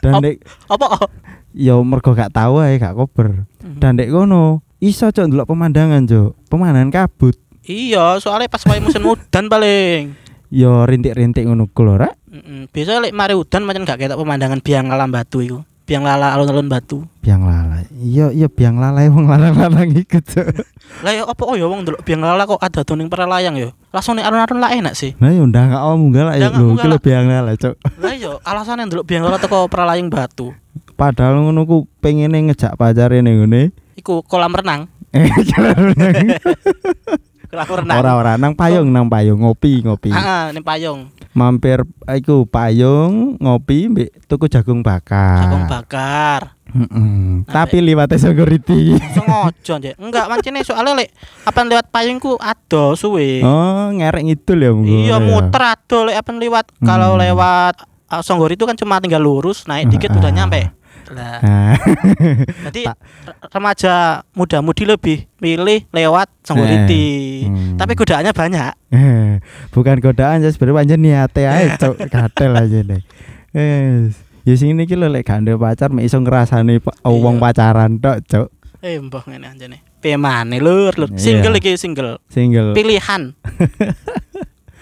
Dan 0.01 0.19
dek 0.19 0.43
Apa? 0.67 0.85
Oh. 0.91 1.07
yo 1.49 1.79
mergo 1.81 2.11
gak 2.11 2.29
tahu 2.29 2.59
ae 2.59 2.75
gak 2.75 2.93
kober. 2.93 3.47
Mhm. 3.63 3.79
Dan 3.79 3.95
dek 3.95 4.11
kono 4.11 4.59
iso 4.77 5.07
cok 5.07 5.25
ndelok 5.25 5.47
pemandangan, 5.47 6.03
Cuk. 6.03 6.35
Pemandangan 6.45 6.91
kabut. 6.91 7.39
Iya, 7.65 8.21
soalnya 8.21 8.45
pas 8.45 8.61
wae 8.69 8.77
musim 8.77 9.01
udan 9.13 9.49
paling. 9.49 10.13
Yo 10.53 10.85
rintik-rintik 10.85 11.49
ngono 11.49 11.65
ku 11.65 11.81
lho, 11.81 11.97
Rek. 11.97 12.13
Mm 12.29 12.69
Biasa 12.69 13.01
lek 13.01 13.13
mari 13.17 13.33
udan 13.33 13.65
macam 13.65 13.81
gak 13.83 13.97
ketok 13.97 14.21
pemandangan 14.21 14.61
biang 14.61 14.85
lala 14.85 15.09
batu 15.09 15.41
iku. 15.41 15.59
Biang 15.85 16.01
lala 16.05 16.33
alun-alun 16.33 16.69
batu. 16.69 17.05
Biang 17.25 17.45
lala. 17.45 17.81
Iya, 17.97 18.29
iya 18.33 18.49
biang 18.49 18.77
lala 18.77 19.05
wong 19.09 19.25
lanang-lanang 19.25 19.93
iku, 19.97 20.21
Cuk. 20.21 20.45
Lah 21.05 21.11
ya 21.11 21.23
apa 21.25 21.43
oh 21.45 21.57
ya 21.57 21.65
wong 21.65 21.81
ndelok 21.81 22.05
biang 22.05 22.21
lala 22.21 22.45
kok 22.45 22.61
ada 22.61 22.85
tuning 22.85 23.09
perlayang 23.09 23.57
ya. 23.57 23.73
Langsung 23.89 24.17
ning 24.17 24.25
alun-alun 24.25 24.61
lah 24.61 24.71
enak 24.73 24.93
sih. 24.93 25.17
Nah, 25.17 25.33
yo 25.33 25.49
ndang 25.49 25.73
gak 25.73 25.81
omong 25.81 26.13
galak 26.13 26.37
ya 26.37 26.49
Ndang 26.49 26.53
gak 26.53 26.61
lho, 26.61 26.65
omong 26.69 26.77
iki 26.77 26.87
lho 26.89 26.97
biang 27.01 27.25
lala, 27.25 27.51
Cuk. 27.57 27.75
Lah 27.97 28.13
iya 28.13 28.31
alasannya 28.45 28.83
ndelok 28.89 29.05
biang 29.09 29.23
lala 29.25 29.37
teko 29.41 29.65
perlayang 29.65 30.09
batu. 30.13 30.53
Padahal 30.93 31.41
ngono 31.41 31.65
ku 31.65 31.77
pengene 32.01 32.37
ngejak 32.45 32.77
pacare 32.77 33.25
ning 33.25 33.41
ngene. 33.45 33.73
Iku 33.97 34.21
kolam 34.21 34.53
renang. 34.53 34.85
Eh, 35.15 35.31
jalan 35.47 35.95
renang. 35.95 36.27
Renang. 37.55 37.97
Ora-ora 37.97 38.33
nang 38.35 38.51
payung, 38.51 38.91
nang 38.91 39.07
payung 39.07 39.39
ngopi, 39.39 39.79
ngopi. 39.79 40.11
Ah, 40.11 40.51
ning 40.51 40.59
payung. 40.59 41.07
Mampir 41.31 41.87
iku 42.09 42.43
payung, 42.43 43.39
ngopi 43.39 43.87
mbek 43.87 44.11
tuku 44.25 44.45
jagung 44.45 44.81
bakar. 44.81 45.47
Jagung 45.47 45.65
bakar. 45.65 46.41
Heeh. 46.65 47.47
Tapi 47.47 47.79
liwate 47.79 48.17
security. 48.17 48.99
Sengaja 49.09 49.73
nje. 49.77 49.91
Enggak 49.95 50.27
mancene 50.27 50.59
soalnya 50.59 50.97
lek 50.97 51.15
apa 51.43 51.63
lewat 51.63 51.87
payungku 51.87 52.35
ado 52.35 52.93
suwe. 52.93 53.39
Oh, 53.39 53.93
ngerek 53.93 54.25
ngidul 54.25 54.59
ya, 54.59 54.71
Munggo. 54.73 54.91
Iya 54.91 55.15
Ya. 55.15 55.17
muter 55.21 55.63
ado 55.63 55.99
lek 56.03 56.19
apa 56.19 56.31
lewat 56.31 56.65
kalau 56.83 57.15
Hmm. 57.15 57.21
lewat 57.21 57.75
Songgor 58.21 58.47
itu 58.47 58.63
kan 58.63 58.75
cuma 58.75 58.99
tinggal 58.99 59.19
lurus 59.19 59.65
naik 59.65 59.89
dikit 59.89 60.13
Ah. 60.13 60.19
udah 60.19 60.31
nyampe. 60.31 60.71
Lah, 61.11 61.37
Nah, 61.43 61.77
jadi 62.65 62.89
remaja 63.47 63.93
muda-mudi 64.31 64.83
lebih 64.83 65.29
milih 65.37 65.85
lewat 65.89 66.31
Songgoriti. 66.41 67.45
Hmm. 67.45 67.77
Tapi 67.77 67.93
godaannya 67.93 68.31
banyak. 68.31 68.73
eh, 68.89 69.37
bukan 69.69 69.99
godaan 69.99 70.41
ya 70.41 70.49
sebenarnya 70.49 70.95
niate 70.95 71.45
ae, 71.45 71.73
Cuk. 71.81 71.99
Gatel 72.07 72.53
aja 72.53 72.79
deh. 72.81 73.01
Wes. 73.51 74.17
Ya 74.41 74.53
sing 74.55 74.77
iki 74.77 74.93
lho 74.93 75.05
lek 75.05 75.23
gak 75.23 75.41
ndek 75.41 75.57
pacar 75.57 75.89
mek 75.89 76.05
iso 76.05 76.17
ngrasani 76.17 76.77
pa- 76.77 76.93
Iya. 76.99 77.17
wong 77.17 77.37
pacaran 77.37 77.97
tok, 77.97 78.17
Cuk. 78.23 78.47
Eh 78.81 78.97
mbah 78.97 79.25
ngene 79.25 79.45
anjene. 79.47 79.77
Piye 79.97 80.15
maneh 80.15 80.57
lur, 80.57 80.93
lur. 80.95 81.09
Iya. 81.09 81.17
Single 81.17 81.57
iki 81.57 81.73
single. 81.75 82.21
Single. 82.27 82.73
Pilihan. 82.73 83.33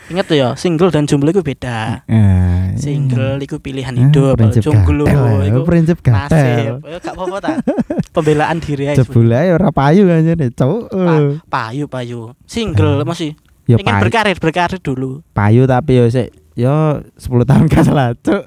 Ingat 0.04 0.26
tuh 0.28 0.36
ya, 0.36 0.50
single 0.54 0.92
dan 0.92 1.08
jomblo 1.08 1.30
itu 1.30 1.40
beda. 1.40 2.04
Eh, 2.06 2.76
Single 2.76 3.40
itu 3.40 3.56
pilihan 3.58 3.94
eh, 3.94 4.02
hidup, 4.04 4.36
prinsip 4.36 4.62
jomblo 4.62 5.08
ya, 5.08 5.48
itu 5.48 5.62
prinsip 5.64 5.98
gatel. 6.02 6.28
nasib. 6.28 6.74
Ya 6.84 6.98
gak 7.00 7.14
apa-apa 7.16 7.38
ta. 7.40 7.50
Pembelaan 8.12 8.58
diri 8.60 8.92
aja. 8.92 9.00
Jebule 9.00 9.34
ae 9.34 9.50
ora 9.50 9.72
payu 9.72 10.04
aja 10.06 10.34
deh, 10.34 10.50
Cuk. 10.50 10.92
Eh. 10.92 11.40
Payu 11.48 11.86
payu. 11.88 12.36
Single 12.44 13.04
masih 13.04 13.38
Ya 13.64 13.80
ingin 13.80 13.96
payu, 13.96 14.04
berkarir, 14.04 14.38
berkarir 14.38 14.80
dulu. 14.84 15.24
payu 15.32 15.64
tapi 15.64 15.96
yo 15.96 16.12
sik 16.12 16.36
yo 16.54 17.00
10 17.16 17.48
tahun 17.48 17.66
kas 17.72 17.88
lah, 17.88 18.12
Cuk. 18.18 18.44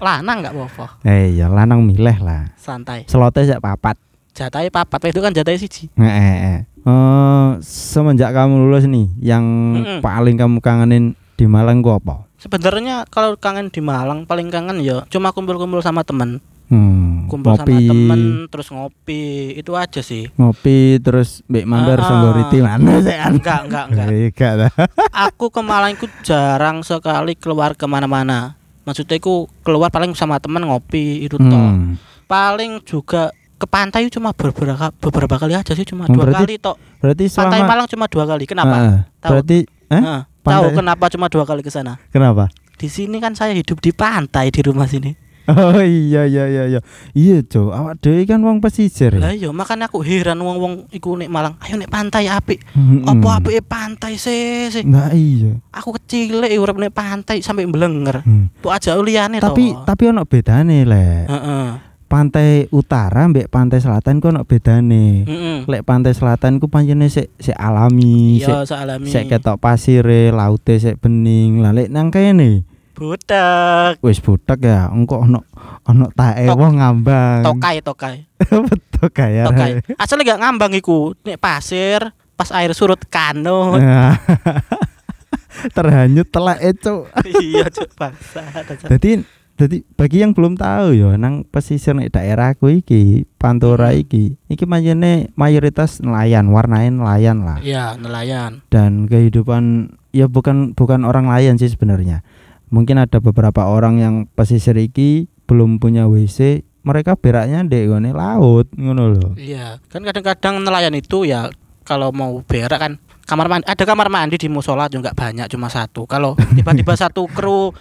Lanang 0.00 0.40
gak 0.40 0.56
apa-apa. 0.56 0.86
Eh 1.04 1.36
ya 1.36 1.52
lanang 1.52 1.84
milih 1.84 2.24
lah. 2.24 2.56
Santai. 2.56 3.04
Slote 3.04 3.44
sik 3.44 3.60
papat. 3.60 4.00
Jatai 4.30 4.70
papat 4.70 5.10
itu 5.10 5.20
kan 5.20 5.34
jatai 5.34 5.58
siji. 5.58 5.90
Eh, 5.98 6.64
Eh, 6.80 7.48
semenjak 7.60 8.30
kamu 8.30 8.56
lulus 8.58 8.84
nih, 8.84 9.06
yang 9.20 9.44
Mm-mm. 9.76 9.98
paling 10.00 10.34
kamu 10.34 10.58
kangenin 10.58 11.04
di 11.34 11.44
Malang 11.44 11.80
gua 11.80 11.96
apa? 11.96 12.24
Sebenarnya 12.36 13.04
kalau 13.06 13.36
kangen 13.36 13.68
di 13.68 13.78
Malang 13.78 14.24
paling 14.24 14.48
kangen 14.48 14.80
ya 14.80 15.04
cuma 15.06 15.28
kumpul-kumpul 15.28 15.80
sama 15.80 16.00
temen 16.02 16.40
Hmm, 16.70 17.26
Kumpul 17.26 17.50
sama 17.52 17.66
ngopi, 17.66 17.82
temen 17.84 18.20
terus 18.46 18.70
ngopi 18.70 19.22
itu 19.52 19.74
aja 19.74 19.98
sih. 20.00 20.30
ngopi 20.38 21.02
terus 21.02 21.42
mbek 21.44 21.66
mampir 21.66 21.98
Ah, 21.98 22.00
ah. 22.00 22.06
Songgoriti 22.06 22.58
mana 22.62 22.92
sih? 23.02 23.10
Enggak, 23.10 23.60
enggak, 23.66 23.84
enggak. 23.90 24.06
Enggak. 24.30 24.70
Aku 25.10 25.50
ke 25.50 25.60
Malang 25.60 25.98
itu 25.98 26.06
jarang 26.22 26.80
sekali 26.80 27.34
keluar 27.34 27.74
ke 27.74 27.84
mana-mana. 27.84 28.54
Maksudnya 28.86 29.18
aku 29.18 29.50
keluar 29.60 29.90
paling 29.90 30.14
sama 30.14 30.38
temen 30.38 30.62
ngopi 30.62 31.26
itu 31.26 31.36
toh. 31.36 31.50
Hmm. 31.50 31.98
Paling 32.24 32.86
juga 32.86 33.34
ke 33.60 33.66
pantai 33.68 34.08
cuma 34.08 34.32
beberapa 34.32 34.88
beberapa 34.96 35.36
kali 35.36 35.52
aja 35.52 35.76
sih 35.76 35.84
cuma 35.84 36.08
Oh, 36.08 36.16
dua 36.16 36.24
berarti 36.24 36.44
kali 36.48 36.54
toh. 36.56 36.76
Berarti 36.98 37.24
Pantai 37.28 37.60
selama 37.60 37.68
Malang 37.68 37.86
cuma 37.86 38.04
dua 38.08 38.24
kali. 38.24 38.44
Kenapa? 38.48 38.74
Ah. 38.74 38.98
Tahu. 39.20 39.30
Berarti 39.30 39.58
eh? 39.86 39.92
Heeh. 39.92 40.20
tahu 40.40 40.48
Pantai- 40.64 40.76
kenapa 40.80 41.04
cuma 41.12 41.26
dua 41.28 41.44
kali 41.44 41.60
ke 41.60 41.68
sana? 41.68 42.00
kenapa? 42.08 42.48
Di 42.80 42.88
sini 42.88 43.20
kan 43.20 43.36
saya 43.36 43.52
hidup 43.52 43.76
di 43.78 43.92
pantai 43.92 44.48
di 44.48 44.64
rumah 44.64 44.88
sini. 44.88 45.12
Oh 45.50 45.74
iya 45.76 46.30
iya 46.30 46.46
iya 46.46 46.64
iya. 46.68 46.80
Iya, 47.10 47.42
Cuk. 47.42 47.74
Awak 47.74 47.98
dhewe 47.98 48.22
kan 48.22 48.38
wong 48.38 48.62
pesisir. 48.62 49.18
Lah 49.18 49.34
ya? 49.34 49.44
iya, 49.44 49.48
makanya 49.50 49.90
aku 49.90 49.98
heran 50.00 50.38
wong-wong 50.38 50.86
iku 50.88 51.18
nek 51.18 51.26
Malang, 51.26 51.58
ayo 51.58 51.74
nek 51.74 51.90
pantai 51.90 52.30
apik. 52.30 52.62
Mm-mm. 52.70 53.02
Apa 53.02 53.42
apike 53.42 53.58
pantai 53.60 54.14
sih 54.14 54.70
sih. 54.70 54.86
Nah 54.86 55.10
iya. 55.10 55.58
Aku 55.74 55.90
kecil 55.92 56.38
lek 56.38 56.54
urip 56.54 56.78
nek 56.78 56.94
pantai 56.94 57.42
sampai 57.42 57.66
mblenger. 57.66 58.22
Hmm. 58.22 58.46
Tuh 58.62 58.70
aja 58.70 58.94
liyane 58.94 59.42
to. 59.42 59.50
Tapi 59.50 59.74
tapi 59.82 60.02
ono 60.06 60.22
bedane 60.22 60.86
le. 60.86 61.26
Heeh. 61.26 61.89
Pantai 62.10 62.66
utara 62.68 63.30
mbek 63.30 63.46
pantai 63.46 63.78
selatan 63.78 64.18
ku 64.18 64.28
ono 64.28 64.42
bedane. 64.42 65.22
Heeh. 65.22 65.58
Lek 65.62 65.86
pantai 65.86 66.10
selatan 66.10 66.58
ku 66.58 66.66
pancene 66.66 67.06
sik 67.06 67.30
sik 67.38 67.54
alami, 67.54 68.36
sik 68.36 68.50
Iya, 68.50 68.66
salami. 68.66 69.06
sik 69.06 69.30
ketok 69.30 69.56
pasire, 69.56 70.34
laute 70.34 70.74
sik 70.76 70.98
bening. 70.98 71.62
Lah 71.62 71.70
lek 71.70 71.86
nang 71.86 72.10
kene 72.10 72.66
Budak. 72.90 73.96
wis 74.02 74.18
butek 74.18 74.60
ya, 74.60 74.90
engko 74.90 75.22
ono 75.22 75.46
ono 75.86 76.10
tae 76.10 76.50
wong 76.50 76.76
ngambang. 76.76 77.46
Tokai, 77.46 77.78
tokai. 77.78 78.16
Betul 78.42 79.08
kaya. 79.16 79.46
Tokai. 79.46 79.78
Asale 79.94 80.20
gak 80.20 80.36
ngambang 80.36 80.74
iku. 80.74 81.14
Nek 81.22 81.38
pasir 81.38 82.10
pas 82.34 82.50
air 82.50 82.74
surut 82.74 82.98
kano. 83.06 83.78
Terhanyut 85.76 86.26
telak 86.26 86.58
itu. 86.58 87.06
iya, 87.38 87.68
cuk 87.68 87.88
bangsa. 87.94 88.42
Jadi 88.88 89.20
jadi 89.60 89.84
bagi 89.92 90.24
yang 90.24 90.32
belum 90.32 90.56
tahu 90.56 90.96
ya 90.96 91.20
nang 91.20 91.44
pesisir 91.44 91.92
nek 91.92 92.16
daerahku 92.16 92.80
iki, 92.80 93.28
Pantura 93.36 93.92
Hmm. 93.92 94.00
iki, 94.00 94.40
iki 94.48 94.64
manjene 94.64 95.28
mayoritas 95.36 96.00
nelayan, 96.00 96.48
warnain 96.48 96.96
nelayan 96.96 97.44
lah. 97.44 97.60
Iya, 97.60 98.00
nelayan. 98.00 98.64
Dan 98.72 99.04
kehidupan 99.04 99.92
ya 100.16 100.32
bukan 100.32 100.72
bukan 100.72 101.04
orang 101.04 101.28
nelayan 101.28 101.60
sih 101.60 101.68
sebenarnya. 101.68 102.24
Mungkin 102.72 102.96
ada 102.96 103.20
beberapa 103.20 103.68
orang 103.68 104.00
yang 104.00 104.14
pesisir 104.32 104.80
iki 104.80 105.28
belum 105.44 105.76
punya 105.76 106.08
WC, 106.08 106.64
mereka 106.80 107.20
beraknya 107.20 107.60
di 107.60 107.84
ngone 107.84 108.16
laut 108.16 108.64
ngono 108.80 109.12
loh. 109.12 109.30
Iya, 109.36 109.76
kan 109.92 110.00
kadang-kadang 110.00 110.64
nelayan 110.64 110.96
itu 110.96 111.28
ya 111.28 111.52
kalau 111.84 112.08
mau 112.16 112.40
berak 112.48 112.80
kan 112.80 112.92
kamar 113.28 113.46
mandi 113.46 113.66
ada 113.68 113.84
kamar 113.84 114.08
mandi 114.08 114.40
di 114.40 114.48
musola 114.48 114.88
juga 114.88 115.12
banyak 115.12 115.52
cuma 115.52 115.68
satu. 115.68 116.08
Kalau 116.08 116.32
tiba-tiba 116.56 116.96
satu 117.02 117.28
kru 117.28 117.76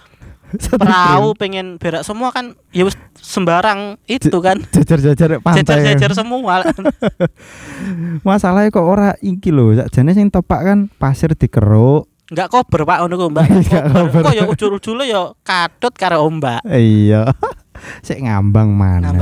perahu 0.81 1.37
pengen 1.37 1.77
berak 1.77 2.01
semua 2.01 2.33
kan 2.33 2.57
ya 2.73 2.89
sembarang 3.19 4.01
itu 4.09 4.33
kan 4.41 4.57
Jajar-jajar 4.73 5.37
pantai. 5.39 5.61
jajar-jajar 5.61 6.11
semua. 6.17 6.65
Masalahnya 8.27 8.73
kok 8.73 8.85
ora 8.85 9.13
iki 9.21 9.53
lho, 9.53 9.77
sakjane 9.77 10.11
sing 10.17 10.27
tepak 10.33 10.61
kan 10.65 10.79
pasir 10.97 11.37
dikeruk. 11.37 12.09
Enggak 12.29 12.53
kober 12.53 12.85
Pak 12.85 12.97
ngono 13.01 13.15
ku, 13.17 13.25
Mbak. 13.33 13.45
Nggak 13.69 13.85
kober. 13.89 14.21
Kok 14.21 14.33
ya 14.37 14.45
ujul-ujule 14.45 15.03
ya 15.09 15.21
kadut 15.41 15.93
karo 15.97 16.25
ombak. 16.25 16.61
Iya. 16.65 17.33
Sik 18.03 18.21
ngambang 18.21 18.75
mana. 18.75 19.15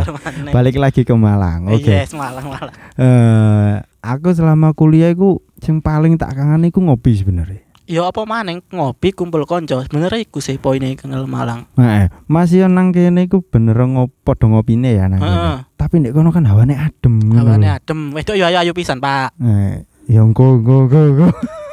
Balik 0.49 0.81
lagi 0.81 1.05
ke 1.05 1.13
Malang. 1.13 1.69
Oke. 1.71 1.93
Yes, 1.93 2.17
malang 2.17 2.49
malang. 2.49 2.73
Eh, 2.97 3.73
aku 4.01 4.33
selama 4.33 4.73
kuliah 4.73 5.13
iku 5.13 5.45
sing 5.61 5.77
paling 5.77 6.17
tak 6.17 6.33
kangen 6.33 6.65
iku 6.65 6.81
ngopi 6.81 7.13
sebenarnya. 7.21 7.66
Ya 7.87 8.11
apa 8.11 8.27
maneng 8.27 8.59
ngopi 8.69 9.15
kumpul 9.15 9.47
konco. 9.47 9.79
Sebenarnya 9.81 10.19
iku 10.21 10.43
sih 10.43 10.59
poinnya 10.59 10.91
kenal 10.99 11.25
Malang. 11.25 11.65
Heeh, 11.79 12.11
masih 12.27 12.63
yo 12.63 12.67
nang 12.67 12.91
kene 12.91 13.25
iku 13.25 13.41
bener 13.41 13.79
ngopo 13.79 14.13
padha 14.27 14.51
ngopine 14.51 14.99
ya 14.99 15.07
nang. 15.07 15.23
Heeh. 15.23 15.55
Tapi 15.79 16.03
nek 16.03 16.11
kono 16.11 16.29
kan 16.35 16.43
hawane 16.45 16.75
adem. 16.75 17.15
Hawane 17.33 17.67
adem. 17.71 18.11
Wedok 18.11 18.35
ya 18.35 18.51
ayu 18.51 18.75
pisan, 18.75 18.99
Pak. 18.99 19.33
Eh, 19.39 19.87
ya 20.11 20.21
engko 20.21 20.59
engko 20.59 20.85
engko. 20.85 20.99
engko. 20.99 21.27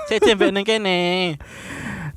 Sik 0.09 0.23
jembek 0.23 0.55
ning 0.55 0.65
kene. 0.65 0.99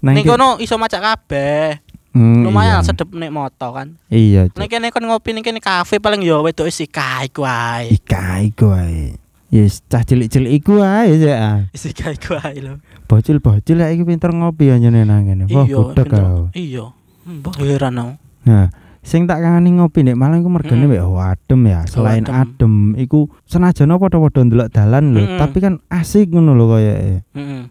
Nang 0.06 0.13
Ning 0.13 0.25
kono 0.30 0.62
iso 0.62 0.77
macak 0.77 1.01
kabeh. 1.01 1.82
Hmm, 2.18 2.50
Lumayan 2.50 2.82
iya. 2.82 2.86
sedep 2.86 3.13
nek 3.13 3.30
moto 3.30 3.68
kan. 3.74 3.94
Iya. 4.10 4.50
Nek 4.54 4.70
kene 4.70 4.89
kon 4.89 5.06
ngopi 5.06 5.38
ning 5.38 5.46
kene 5.46 5.62
kafe 5.62 6.01
paling 6.01 6.25
ya 6.25 6.42
wedok 6.42 6.66
isi 6.66 6.89
kae 6.89 7.30
ku 7.30 7.46
ae. 7.46 7.94
Ika 7.94 8.42
iku 8.42 8.74
ae. 8.74 9.27
Yes, 9.48 9.80
cah 9.88 10.04
cilik-cilik 10.04 10.60
iku 10.60 10.84
ae 10.84 11.16
ya. 11.16 11.72
Isi 11.72 11.96
kae 11.96 12.20
ku 12.20 12.36
ae 12.36 12.60
lho. 12.60 12.84
Bocil-bocil 13.08 13.80
ya 13.80 13.88
iki 13.89 14.04
pinter 14.04 14.36
ngopi 14.36 14.68
anjene 14.68 15.08
nang 15.08 15.24
kene. 15.24 15.48
Wah, 15.48 15.63
Iya, 15.63 15.75
gudeg 15.80 16.04
pinter. 16.04 16.20
kau. 16.20 16.39
Iya. 16.51 16.86
Mbah 17.24 17.56
heran 17.63 17.96
aku. 17.96 18.12
Nah, 18.44 18.68
sing 19.00 19.24
tak 19.24 19.39
kangeni 19.39 19.80
ngopi 19.80 20.04
nek 20.04 20.20
Malang 20.20 20.44
iku 20.44 20.51
mergane 20.51 20.84
Mm. 20.84 20.92
mek 20.92 21.00
oh, 21.00 21.16
adem 21.18 21.62
ya. 21.63 21.80
Selain 21.88 22.27
adem. 22.27 22.36
adem, 22.36 22.74
iku 23.00 23.32
senajan 23.48 23.96
padha-padha 23.96 24.42
ndelok 24.44 24.68
dalan 24.68 25.16
lho, 25.16 25.24
Mm-mm. 25.24 25.39
tapi 25.39 25.58
kan 25.63 25.80
asik 25.88 26.27
ngono 26.27 26.51
lho 26.51 26.66
koyoke. 26.68 27.12
Heeh. 27.32 27.62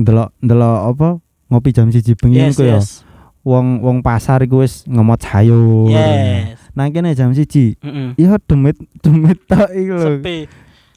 Ndelok 0.00 0.28
ndelok 0.40 0.78
apa 0.88 1.08
ngopi 1.48 1.68
jam 1.72 1.92
siji 1.92 2.16
bengi 2.16 2.40
Yes, 2.40 2.56
iku 2.56 2.64
ya. 2.64 2.80
yes. 2.80 3.04
Wong 3.44 3.80
wong 3.84 4.00
pasar 4.00 4.40
iku 4.40 4.64
wis 4.64 4.88
ngemot 4.88 5.20
sayur. 5.20 5.92
Yes. 5.92 6.56
Nang 6.72 6.88
kene 6.88 7.12
jam 7.12 7.36
siji, 7.36 7.76
Heeh. 7.84 8.16
ya 8.16 8.40
demit 8.40 8.80
demit 9.04 9.36
tok 9.44 9.68
iku 9.72 9.92
lho. 9.92 10.08
Sepi. 10.20 10.48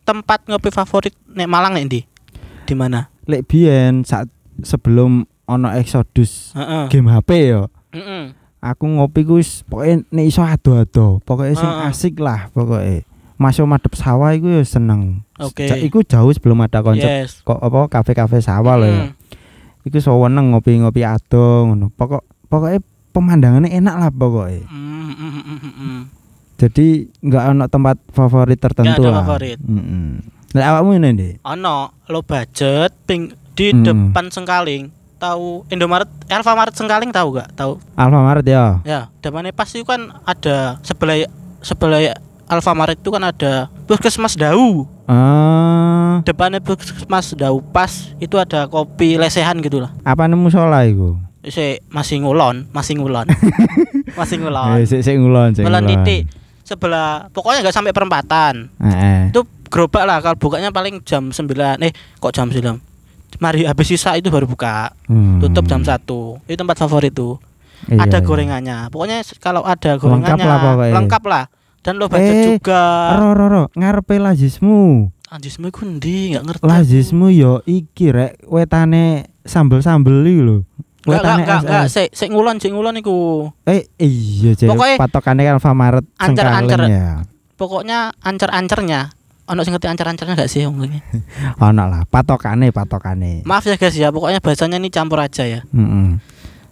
Tempat 0.02 0.44
ngopi 0.46 0.70
favorit 0.70 1.14
nek 1.30 1.48
Malang 1.48 1.78
nek 1.78 1.86
ndi? 1.88 2.02
Di 2.66 2.74
mana? 2.74 3.08
Lek 3.26 3.46
biyen 3.46 4.02
saat 4.02 4.28
sebelum 4.62 5.24
ono 5.46 5.68
Exodus 5.72 6.52
Heeh. 6.54 6.90
game 6.90 7.08
HP 7.08 7.30
ya. 7.50 7.68
Heeh. 7.92 8.34
Aku 8.62 8.86
ngopi 8.86 9.26
ku 9.26 9.42
wis 9.42 9.66
pokoke 9.66 10.06
nek 10.08 10.26
iso 10.26 10.42
ado-ado, 10.42 11.18
pokoke 11.22 11.52
sing 11.52 11.66
Heeh. 11.66 11.90
asik 11.90 12.16
lah 12.18 12.50
pokoke. 12.52 13.06
Masuk 13.36 13.66
madep 13.66 13.98
sawah 13.98 14.32
iku 14.32 14.54
ya 14.54 14.62
seneng. 14.62 15.26
Oke. 15.42 15.66
Ja- 15.66 15.74
Iku 15.76 16.06
jauh 16.06 16.30
sebelum 16.30 16.62
ada 16.62 16.86
konsep 16.86 17.10
Yes. 17.10 17.42
kok 17.42 17.58
apa 17.58 17.90
kafe-kafe 17.90 18.38
sawah 18.38 18.78
lho 18.78 18.86
ya. 18.86 19.02
Mm. 19.04 19.12
Iku 19.82 19.98
seneng 19.98 20.54
ngopi-ngopi 20.54 21.02
ado 21.02 21.66
ngono. 21.66 21.90
Pokok 21.90 22.22
pokoke 22.46 22.86
pemandangannya 23.10 23.74
enak 23.74 23.96
lah 23.98 24.10
pokoke. 24.14 24.62
Mm, 24.70 25.10
mm, 25.10 25.32
mm, 25.34 25.58
mm, 25.58 25.74
mm. 25.74 26.02
Jadi 26.62 26.88
nggak 27.20 27.44
ono 27.50 27.66
tempat 27.66 27.98
favorit 28.08 28.54
tertentu 28.56 29.02
ada 29.02 29.10
lah. 29.10 29.26
favorit. 29.26 29.58
Heeh. 29.58 30.22
Lah 30.52 30.66
awakmu 30.70 30.94
ini 30.94 31.10
Ndek? 31.10 31.34
Ono 31.44 31.78
low 32.06 32.22
budget 32.22 32.94
ping 33.04 33.34
di 33.52 33.74
Hmm. 33.74 33.82
depan 33.82 34.30
Sengkaling. 34.30 34.94
Tahu 35.18 35.70
Indomaret, 35.70 36.10
Alfamaret 36.28 36.74
Sengkaling 36.74 37.10
tahu 37.10 37.34
gak? 37.36 37.50
Tahu. 37.56 37.78
Alfamaret 37.94 38.42
ya. 38.44 38.82
Ya, 38.82 39.10
depannya 39.18 39.50
pas 39.50 39.70
itu 39.70 39.82
kan 39.82 40.14
ada 40.22 40.82
sebelah 40.82 41.30
sebelah 41.60 42.14
Alfamaret 42.48 42.98
itu 42.98 43.10
kan 43.10 43.24
ada 43.24 43.70
Puskesmas 43.86 44.34
Dau. 44.34 44.86
Ah, 45.06 46.22
Depannya 46.22 46.58
Puskesmas 46.60 47.34
Dau 47.34 47.62
pas 47.64 47.90
itu 48.18 48.36
ada 48.36 48.66
kopi 48.66 49.16
lesehan 49.16 49.58
gitu 49.60 49.78
lah. 49.80 49.94
apa 50.02 50.26
nemu 50.26 50.42
musola 50.44 50.82
iku? 50.84 51.18
Si 51.44 51.80
masih 51.88 52.22
ngulon, 52.22 52.70
masih 52.70 52.98
ngulon. 52.98 53.26
masih 54.20 54.36
ngulon. 54.38 54.68
Eh, 54.76 54.86
sik 54.86 55.02
sik 55.02 55.16
ngulon, 55.16 55.54
sik 55.54 55.64
Ngulon 55.64 55.86
titik 55.86 56.22
sebelah 56.64 57.30
pokoknya 57.30 57.62
nggak 57.62 57.76
sampai 57.76 57.92
perempatan. 57.92 58.70
Heeh. 58.78 59.30
Itu 59.30 59.44
gerobak 59.68 60.04
lah 60.04 60.20
kalau 60.20 60.36
bukanya 60.36 60.70
paling 60.70 61.02
jam 61.02 61.30
9. 61.30 61.80
Eh, 61.80 61.92
kok 62.18 62.32
jam 62.32 62.48
9? 62.48 62.80
Mari 63.40 63.64
habis 63.64 63.88
sisa 63.88 64.14
itu 64.14 64.28
baru 64.28 64.44
buka. 64.44 64.92
Hmm. 65.08 65.40
Tutup 65.40 65.66
jam 65.66 65.82
1. 65.82 65.96
Itu 66.46 66.58
tempat 66.58 66.78
favorit 66.78 67.12
tuh. 67.12 67.40
Iya, 67.88 68.06
ada 68.06 68.18
iya. 68.20 68.26
gorengannya. 68.26 68.78
Pokoknya 68.90 69.24
kalau 69.40 69.64
ada 69.64 69.96
Lengkap 69.96 70.04
gorengannya 70.04 70.46
lah 70.46 70.60
pokoknya. 70.62 70.94
lengkap 71.00 71.24
lah. 71.26 71.44
Dan 71.82 71.94
lo 71.98 72.06
budget 72.06 72.36
Eh, 72.36 72.46
juga. 72.54 72.84
Ro 73.18 73.34
ro 73.34 73.46
ro, 73.50 73.64
ngarepe 73.74 74.22
lazismu. 74.22 75.10
Anjismu 75.32 75.72
iku 75.72 75.88
ndi 75.88 76.30
enggak 76.30 76.44
ngerti. 76.46 76.62
Lazismu 76.62 77.32
yo 77.32 77.64
iki 77.66 78.12
rek 78.12 78.38
wetane 78.46 79.32
sambel-sambel 79.42 80.22
iki 80.22 80.42
lho. 80.44 80.58
Enggak 81.02 81.24
enggak, 81.24 81.60
enggak. 81.66 81.84
SS. 81.86 81.92
Sik 81.92 82.10
sik 82.14 82.30
ngulon 82.30 82.58
sik 82.58 82.72
ngulon 82.72 82.96
iku. 82.98 83.50
Eh 83.66 83.90
iya 83.98 84.54
Cek. 84.54 84.70
Pokoknya 84.70 84.96
patokannya 84.98 85.44
kan 85.44 85.56
Alfamaret 85.58 86.06
ancer-ancer. 86.16 86.80
Sengkaling 86.80 86.94
ya. 86.94 87.12
Pokoknya 87.58 87.98
ancer-ancernya. 88.20 89.02
Ono 89.50 89.60
sing 89.62 89.74
ngerti 89.74 89.88
ancer-ancernya 89.90 90.34
enggak 90.38 90.50
sih 90.50 90.64
wong 90.64 90.80
ini? 90.88 91.00
Ono 91.60 91.84
lah, 91.86 92.06
patokane 92.06 92.70
patokane. 92.70 93.42
Maaf 93.44 93.66
ya 93.66 93.76
guys 93.76 93.94
ya, 93.94 94.10
pokoknya 94.10 94.40
bahasanya 94.40 94.78
ini 94.78 94.88
campur 94.88 95.20
aja 95.20 95.44
ya. 95.44 95.62
Heeh. 95.66 96.08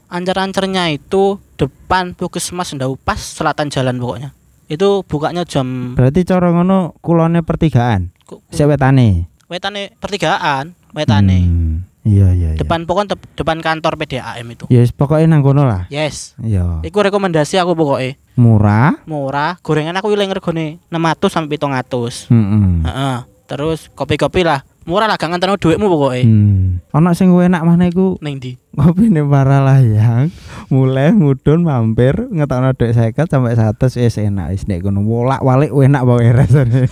Ancer-ancernya 0.09 0.89
itu 0.89 1.37
depan 1.53 2.17
Puskesmas 2.17 2.73
Ndau 2.73 2.97
pas 2.97 3.19
selatan 3.19 3.69
jalan 3.69 4.01
pokoknya. 4.01 4.29
Itu 4.69 5.01
bukanya 5.05 5.45
jam 5.45 5.97
Berarti 5.97 6.21
cara 6.23 6.49
ngono 6.49 6.97
kulone 7.01 7.41
pertigaan. 7.41 8.13
Sik 8.49 8.69
wetane. 8.69 9.25
wetane 9.49 9.97
pertigaan, 9.97 10.77
wetane. 10.93 11.37
Hmm, 11.41 11.68
Iya 12.07 12.31
iya 12.31 12.49
iya. 12.55 12.59
Depan 12.59 12.87
pokoknya 12.87 13.15
tep- 13.15 13.27
depan 13.35 13.59
kantor 13.59 13.99
PDAM 13.99 14.47
itu. 14.47 14.65
Yes, 14.71 14.95
pokoknya 14.95 15.35
nang 15.35 15.43
kono 15.43 15.67
lah. 15.67 15.85
Yes. 15.91 16.33
Iya. 16.39 16.79
Iku 16.81 17.03
rekomendasi 17.03 17.59
aku 17.59 17.75
pokoknya 17.75 18.15
Murah. 18.39 19.03
murah. 19.03 19.59
Gorengan 19.59 19.99
aku 19.99 20.15
wilayah 20.15 20.31
regane 20.31 20.79
600 20.87 21.27
sampai 21.27 21.59
700. 21.59 22.31
Heeh. 22.31 22.67
Heeh. 22.87 23.17
Terus 23.49 23.91
kopi-kopi 23.91 24.47
lah. 24.47 24.63
Murah 24.87 25.05
lah 25.05 25.19
gak 25.19 25.29
nganterno 25.29 25.59
dhuwitmu 25.59 25.85
pokoknya. 25.85 26.23
Hmm. 26.23 26.79
Ono 26.95 27.11
sing 27.13 27.29
enak 27.29 27.61
mana 27.61 27.91
iku 27.91 28.15
Ning 28.23 28.39
ndi? 28.39 28.55
ngopi 28.69 29.11
nih 29.11 29.25
para 29.27 29.59
layang 29.59 30.31
mulai 30.71 31.11
mudun 31.11 31.67
mampir 31.67 32.15
ngetokno 32.31 32.71
duit 32.77 32.95
seket 32.95 33.27
sampai 33.27 33.57
satu 33.57 33.91
wis 33.91 34.15
enak 34.15 34.55
wis 34.55 34.63
nek 34.71 34.79
kono 34.79 35.03
wolak 35.03 35.43
walik 35.43 35.75
enak 35.75 36.07
bae 36.07 36.31
rasane 36.31 36.87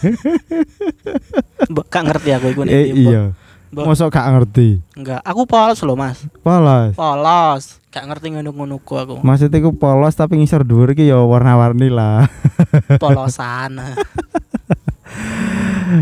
gak 1.88 2.04
ngerti 2.04 2.30
aku 2.36 2.48
iku 2.52 2.62
ning 2.68 2.76
eh 2.76 2.86
iya. 2.92 3.24
Mosok 3.70 4.10
gak 4.10 4.28
ngerti 4.30 4.80
Enggak, 4.94 5.20
aku 5.22 5.44
polos 5.44 5.80
loh, 5.82 5.94
Mas. 5.94 6.24
polos 6.40 6.94
Polos. 6.94 7.64
Gak 7.88 8.06
ngerti 8.06 8.30
ngono-ngono 8.32 8.78
ku 8.78 8.96
aku. 8.96 9.20
maksudnya 9.20 9.58
iku 9.58 9.72
polos 9.72 10.14
tapi 10.14 10.36
ngisor 10.36 10.62
dhuwur 10.62 10.92
iki 10.92 11.06
ya 11.06 11.18
warna-warni 11.20 11.88
lah 11.88 12.30
Polosan. 13.02 13.82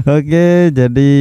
oke 0.03 0.47
jadi 0.71 1.11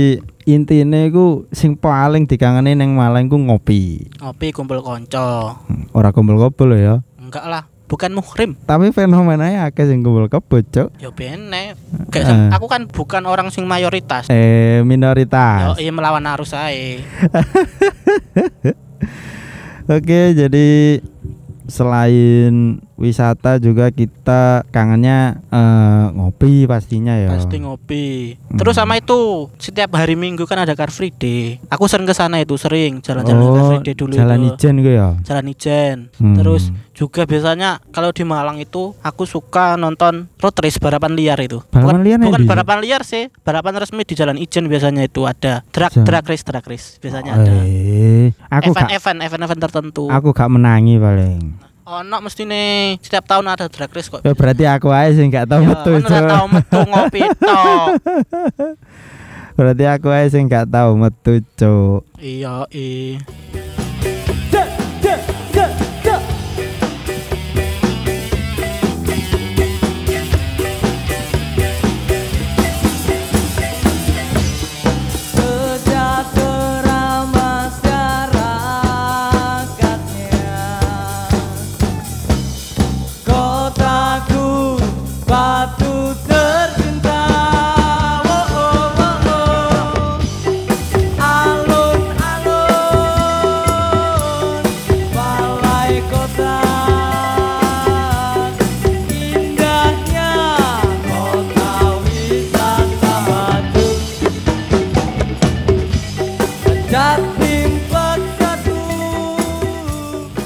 intinya 0.45 1.01
iku 1.03 1.47
sing 1.51 1.75
paling 1.75 2.25
dikangeni 2.25 2.75
neng 2.75 2.93
Malang 2.93 3.27
ku 3.27 3.37
ngopi 3.37 4.09
Ngopi 4.19 4.51
kumpul 4.51 4.81
konco. 4.81 5.57
ora 5.91 6.11
kumpul-kumpul 6.11 6.75
ya 6.75 7.01
Enggak 7.17 7.45
lah, 7.47 7.65
bukan 7.95 8.11
muhrim. 8.11 8.51
tapi 8.67 8.91
fenomenanya 8.91 9.71
akeh 9.71 9.87
sing 9.87 10.03
kumpul 10.03 10.27
kebo 10.27 10.59
cuk 10.61 10.89
Ya 10.99 11.09
bene. 11.09 11.79
Eh. 12.11 12.49
aku 12.51 12.67
kan 12.67 12.85
bukan 12.87 13.23
orang 13.25 13.49
sing 13.49 13.65
mayoritas. 13.65 14.27
eh 14.27 14.79
Yo 14.79 14.83
minoritas 14.83 15.79
iya 15.79 15.95
melawan 15.95 16.27
arus 16.27 16.51
ae. 16.53 16.99
Oke, 19.87 20.33
jadi 20.33 21.01
selain 21.67 22.79
wisata 22.95 23.57
juga 23.57 23.89
kita 23.89 24.63
kangennya 24.69 25.43
eh, 25.45 26.05
ngopi 26.13 26.65
pastinya 26.65 27.15
ya. 27.15 27.31
Pasti 27.31 27.59
ngopi. 27.59 28.39
Terus 28.51 28.75
sama 28.75 28.95
itu 28.95 29.51
setiap 29.57 29.95
hari 29.95 30.15
Minggu 30.15 30.45
kan 30.45 30.59
ada 30.59 30.73
Car 30.73 30.89
Free 30.89 31.11
Day. 31.11 31.59
Aku 31.67 31.85
sering 31.85 32.05
ke 32.05 32.13
sana 32.13 32.39
itu 32.39 32.55
sering 32.55 32.99
jalan-jalan 33.01 33.43
Car 33.43 33.55
Oh, 33.57 33.69
Free 33.69 33.83
Day 33.83 33.95
dulu 33.95 34.15
Jalan 34.15 34.39
itu. 34.45 34.55
ijen 34.57 34.75
gue 34.79 34.95
ya. 34.95 35.11
Jalan 35.21 35.45
Ijen. 35.47 35.97
Hmm. 36.17 36.35
Terus 36.35 36.63
juga 36.91 37.23
biasanya 37.25 37.83
kalau 37.91 38.11
di 38.11 38.23
Malang 38.23 38.57
itu 38.57 38.95
aku 39.01 39.25
suka 39.25 39.75
nonton 39.75 40.31
road 40.39 40.55
race 40.57 40.79
balapan 40.79 41.13
liar 41.13 41.39
itu. 41.39 41.59
Balapan 41.69 41.83
bukan, 41.91 41.99
liar 42.01 42.19
bukan 42.21 42.43
balapan 42.47 42.79
liar 42.81 43.03
sih, 43.03 43.27
balapan 43.41 43.75
resmi 43.77 44.03
di 44.03 44.15
Jalan 44.15 44.39
Ijen 44.39 44.65
biasanya 44.65 45.03
itu 45.03 45.27
ada. 45.27 45.67
Drag 45.69 45.91
Jalan- 45.91 46.07
drag 46.07 46.25
race 46.25 46.45
drag 46.45 46.65
race 46.65 46.97
biasanya 46.99 47.33
ada. 47.35 47.53
Eh, 47.61 48.31
aku 48.47 48.71
gak 48.71 48.87
Event-event 48.89 49.19
event-event 49.21 49.61
tertentu. 49.61 50.05
aku 50.07 50.31
gak 50.31 50.47
menangi 50.49 50.95
paling. 50.97 51.43
Ono 51.85 52.17
mesti 52.19 52.43
nih 52.43 52.97
setiap 52.99 53.29
tahun 53.29 53.45
ada 53.47 53.69
drag 53.69 53.93
race 53.93 54.09
kok. 54.09 54.25
Ya 54.25 54.33
berarti 54.33 54.65
aku 54.65 54.89
aja 54.89 55.13
sih 55.13 55.29
gak 55.29 55.47
tahu 55.47 55.61
Ya, 55.61 55.69
metu. 55.69 55.91
kan 55.93 56.01
ora 56.01 56.09
Cuk. 56.11 56.29
tau 56.31 56.47
metu 56.49 56.79
ngopi 56.83 57.21
tok. 57.37 57.87
Berarti 59.55 59.85
aku 59.87 60.09
aja 60.11 60.27
sih 60.29 60.43
gak 60.43 60.67
tahu 60.67 60.91
metu, 60.97 61.33
Cuk. 61.55 62.01
Iya, 62.19 62.65
iya. 62.73 63.21